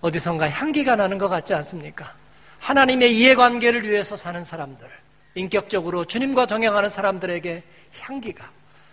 어디선가 0.00 0.48
향기가 0.48 0.96
나는 0.96 1.18
것 1.18 1.28
같지 1.28 1.54
않습니까? 1.54 2.14
하나님의 2.58 3.16
이해관계를 3.16 3.84
위해서 3.84 4.16
사는 4.16 4.42
사람들, 4.42 4.88
인격적으로 5.34 6.04
주님과 6.04 6.46
동행하는 6.46 6.90
사람들에게 6.90 7.62
향기가, 8.00 8.50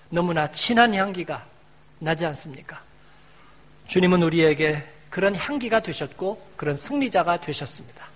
너무나 0.10 0.48
진한 0.52 0.94
향기가 0.94 1.46
나지 2.00 2.26
않습니까? 2.26 2.82
주님은 3.88 4.22
우리에게 4.24 4.84
그런 5.10 5.36
향기가 5.36 5.80
되셨고, 5.80 6.52
그런 6.56 6.76
승리자가 6.76 7.40
되셨습니다. 7.42 8.08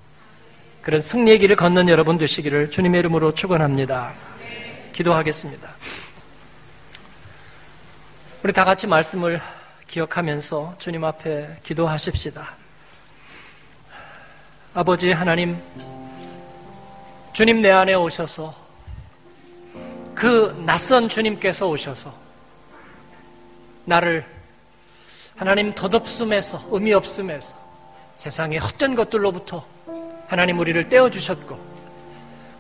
그런 0.82 1.00
승리의 1.00 1.40
길을 1.40 1.56
걷는 1.56 1.90
여러분 1.90 2.18
되시기를 2.18 2.72
주님의 2.72 3.00
이름으로 3.00 3.34
축원합니다. 3.34 4.14
기도하겠습니다. 4.94 5.70
우리 8.44 8.54
다 8.54 8.64
같이 8.64 8.88
말씀을 8.88 9.42
기억하면서 9.88 10.76
주님 10.80 11.04
앞에 11.04 11.58
기도하십시다. 11.64 12.56
아버지 14.74 15.12
하나님, 15.12 15.58
주님 17.34 17.62
내 17.62 17.72
안에 17.72 17.94
오셔서 17.96 18.54
그 20.14 20.62
낯선 20.66 21.10
주님께서 21.10 21.68
오셔서 21.68 22.14
나를 23.86 24.26
하나님 25.36 25.74
덧없음에서 25.74 26.70
의미 26.72 26.94
없음에서 26.94 27.56
세상의 28.18 28.60
헛된 28.60 28.96
것들로부터 28.96 29.66
하나님 30.28 30.60
우리를 30.60 30.90
떼어 30.90 31.10
주셨고 31.10 31.58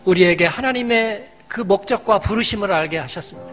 우리에게 0.05 0.45
하나님의 0.45 1.29
그 1.47 1.61
목적과 1.61 2.19
부르심을 2.19 2.71
알게 2.71 2.97
하셨습니다. 2.99 3.51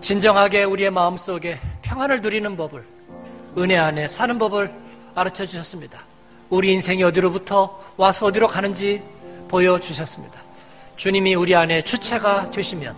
진정하게 0.00 0.64
우리의 0.64 0.90
마음속에 0.90 1.58
평안을 1.82 2.22
누리는 2.22 2.56
법을 2.56 2.84
은혜 3.58 3.76
안에 3.76 4.06
사는 4.06 4.38
법을 4.38 4.72
가르쳐 5.14 5.44
주셨습니다. 5.44 6.11
우리 6.52 6.70
인생이 6.74 7.02
어디로부터 7.02 7.80
와서 7.96 8.26
어디로 8.26 8.46
가는지 8.46 9.02
보여주셨습니다. 9.48 10.38
주님이 10.96 11.34
우리 11.34 11.54
안에 11.54 11.80
주체가 11.80 12.50
되시면 12.50 12.94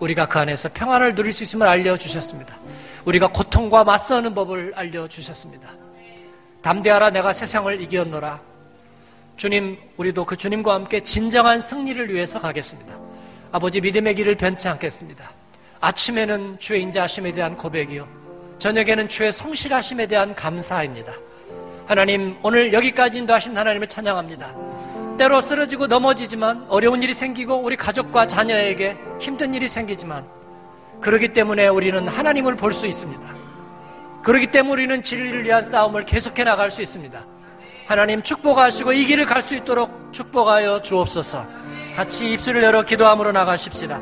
우리가 0.00 0.26
그 0.26 0.40
안에서 0.40 0.68
평안을 0.74 1.14
누릴 1.14 1.32
수 1.32 1.44
있음을 1.44 1.68
알려주셨습니다. 1.68 2.56
우리가 3.04 3.28
고통과 3.28 3.84
맞서는 3.84 4.34
법을 4.34 4.72
알려주셨습니다. 4.74 5.72
담대하라 6.62 7.10
내가 7.10 7.32
세상을 7.32 7.80
이기었노라. 7.80 8.40
주님, 9.36 9.78
우리도 9.96 10.24
그 10.24 10.36
주님과 10.36 10.74
함께 10.74 10.98
진정한 10.98 11.60
승리를 11.60 12.12
위해서 12.12 12.40
가겠습니다. 12.40 12.98
아버지 13.52 13.80
믿음의 13.80 14.16
길을 14.16 14.34
변치 14.34 14.68
않겠습니다. 14.68 15.30
아침에는 15.80 16.58
주의 16.58 16.82
인자하심에 16.82 17.34
대한 17.34 17.56
고백이요. 17.56 18.08
저녁에는 18.58 19.06
주의 19.06 19.32
성실하심에 19.32 20.08
대한 20.08 20.34
감사입니다. 20.34 21.12
하나님, 21.86 22.36
오늘 22.42 22.72
여기까지 22.72 23.18
인도 23.18 23.34
하신 23.34 23.56
하나님을 23.56 23.86
찬양합니다. 23.86 24.54
때로 25.18 25.40
쓰러지고 25.40 25.86
넘어지지만 25.88 26.66
어려운 26.68 27.02
일이 27.02 27.12
생기고 27.12 27.56
우리 27.56 27.76
가족과 27.76 28.26
자녀에게 28.26 28.96
힘든 29.20 29.52
일이 29.54 29.68
생기지만 29.68 30.24
그러기 31.00 31.28
때문에 31.28 31.68
우리는 31.68 32.06
하나님을 32.08 32.56
볼 32.56 32.72
수 32.72 32.86
있습니다. 32.86 33.22
그러기 34.22 34.46
때문에 34.48 34.72
우리는 34.84 35.02
진리를 35.02 35.44
위한 35.44 35.64
싸움을 35.64 36.04
계속해 36.04 36.44
나갈 36.44 36.70
수 36.70 36.80
있습니다. 36.80 37.20
하나님 37.86 38.22
축복하시고 38.22 38.92
이 38.92 39.04
길을 39.04 39.24
갈 39.26 39.42
수 39.42 39.56
있도록 39.56 40.12
축복하여 40.12 40.80
주옵소서. 40.82 41.44
같이 41.96 42.32
입술을 42.32 42.62
열어 42.62 42.82
기도함으로 42.84 43.32
나가십시다. 43.32 44.00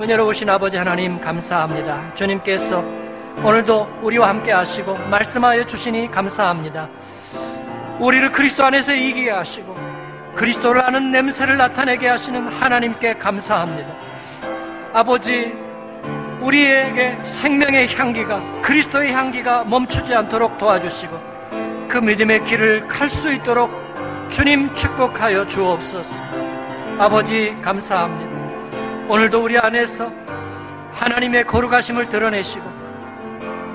은혜로우신 0.00 0.50
아버지 0.50 0.76
하나님 0.76 1.20
감사합니다. 1.20 2.12
주님께서 2.14 2.84
오늘도 3.44 4.00
우리와 4.02 4.28
함께 4.28 4.50
하시고 4.52 4.94
말씀하여 5.08 5.64
주시니 5.64 6.10
감사합니다. 6.10 6.88
우리를 8.00 8.32
그리스도 8.32 8.64
안에서 8.64 8.94
이기게 8.94 9.30
하시고 9.30 9.76
그리스도를 10.34 10.82
아는 10.84 11.10
냄새를 11.10 11.56
나타내게 11.58 12.08
하시는 12.08 12.48
하나님께 12.48 13.14
감사합니다. 13.18 13.90
아버지, 14.92 15.52
우리에게 16.40 17.18
생명의 17.22 17.94
향기가, 17.94 18.40
그리스도의 18.62 19.12
향기가 19.12 19.64
멈추지 19.64 20.14
않도록 20.14 20.56
도와주시고, 20.56 21.88
그 21.88 21.98
믿음의 21.98 22.44
길을 22.44 22.88
갈 22.88 23.08
수 23.08 23.30
있도록 23.32 23.70
주님 24.30 24.74
축복하여 24.74 25.46
주옵소서. 25.46 26.22
아버지, 26.98 27.54
감사합니다. 27.60 28.30
오늘도 29.08 29.42
우리 29.42 29.58
안에서 29.58 30.10
하나님의 30.92 31.44
거룩하심을 31.44 32.08
드러내시고, 32.08 32.64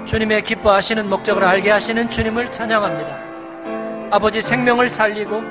주님의 0.06 0.42
기뻐하시는 0.42 1.08
목적을 1.10 1.44
알게 1.44 1.70
하시는 1.70 2.10
주님을 2.10 2.50
찬양합니다. 2.50 3.35
아버지 4.16 4.42
생명을 4.42 4.88
살리고 4.88 5.44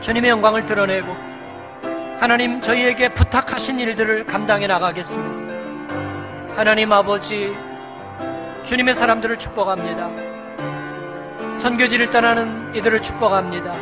주님의 0.00 0.30
영광을 0.30 0.64
드러내고 0.64 1.12
하나님 2.20 2.60
저희에게 2.60 3.08
부탁하신 3.08 3.80
일들을 3.80 4.26
감당해 4.26 4.68
나가겠습니다. 4.68 6.54
하나님 6.54 6.92
아버지 6.92 7.52
주님의 8.62 8.94
사람들을 8.94 9.36
축복합니다. 9.38 10.08
선교지를 11.58 12.12
떠나는 12.12 12.76
이들을 12.76 13.02
축복합니다. 13.02 13.74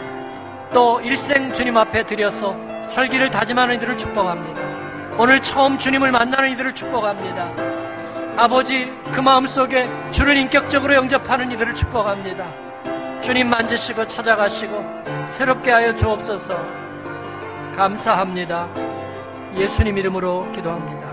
또 0.72 0.98
일생 1.02 1.52
주님 1.52 1.76
앞에 1.76 2.06
들여서 2.06 2.56
살기를 2.82 3.30
다짐하는 3.30 3.74
이들을 3.74 3.98
축복합니다. 3.98 5.18
오늘 5.18 5.42
처음 5.42 5.78
주님을 5.78 6.12
만나는 6.12 6.48
이들을 6.52 6.74
축복합니다. 6.74 7.52
아버지 8.38 8.90
그 9.12 9.20
마음속에 9.20 9.86
주를 10.10 10.38
인격적으로 10.38 10.94
영접하는 10.94 11.52
이들을 11.52 11.74
축복합니다. 11.74 12.65
주님 13.26 13.50
만지시고 13.50 14.06
찾아가시고 14.06 15.26
새롭게 15.26 15.72
하여 15.72 15.92
주옵소서 15.92 16.56
감사합니다. 17.74 18.68
예수님 19.56 19.98
이름으로 19.98 20.52
기도합니다. 20.52 21.05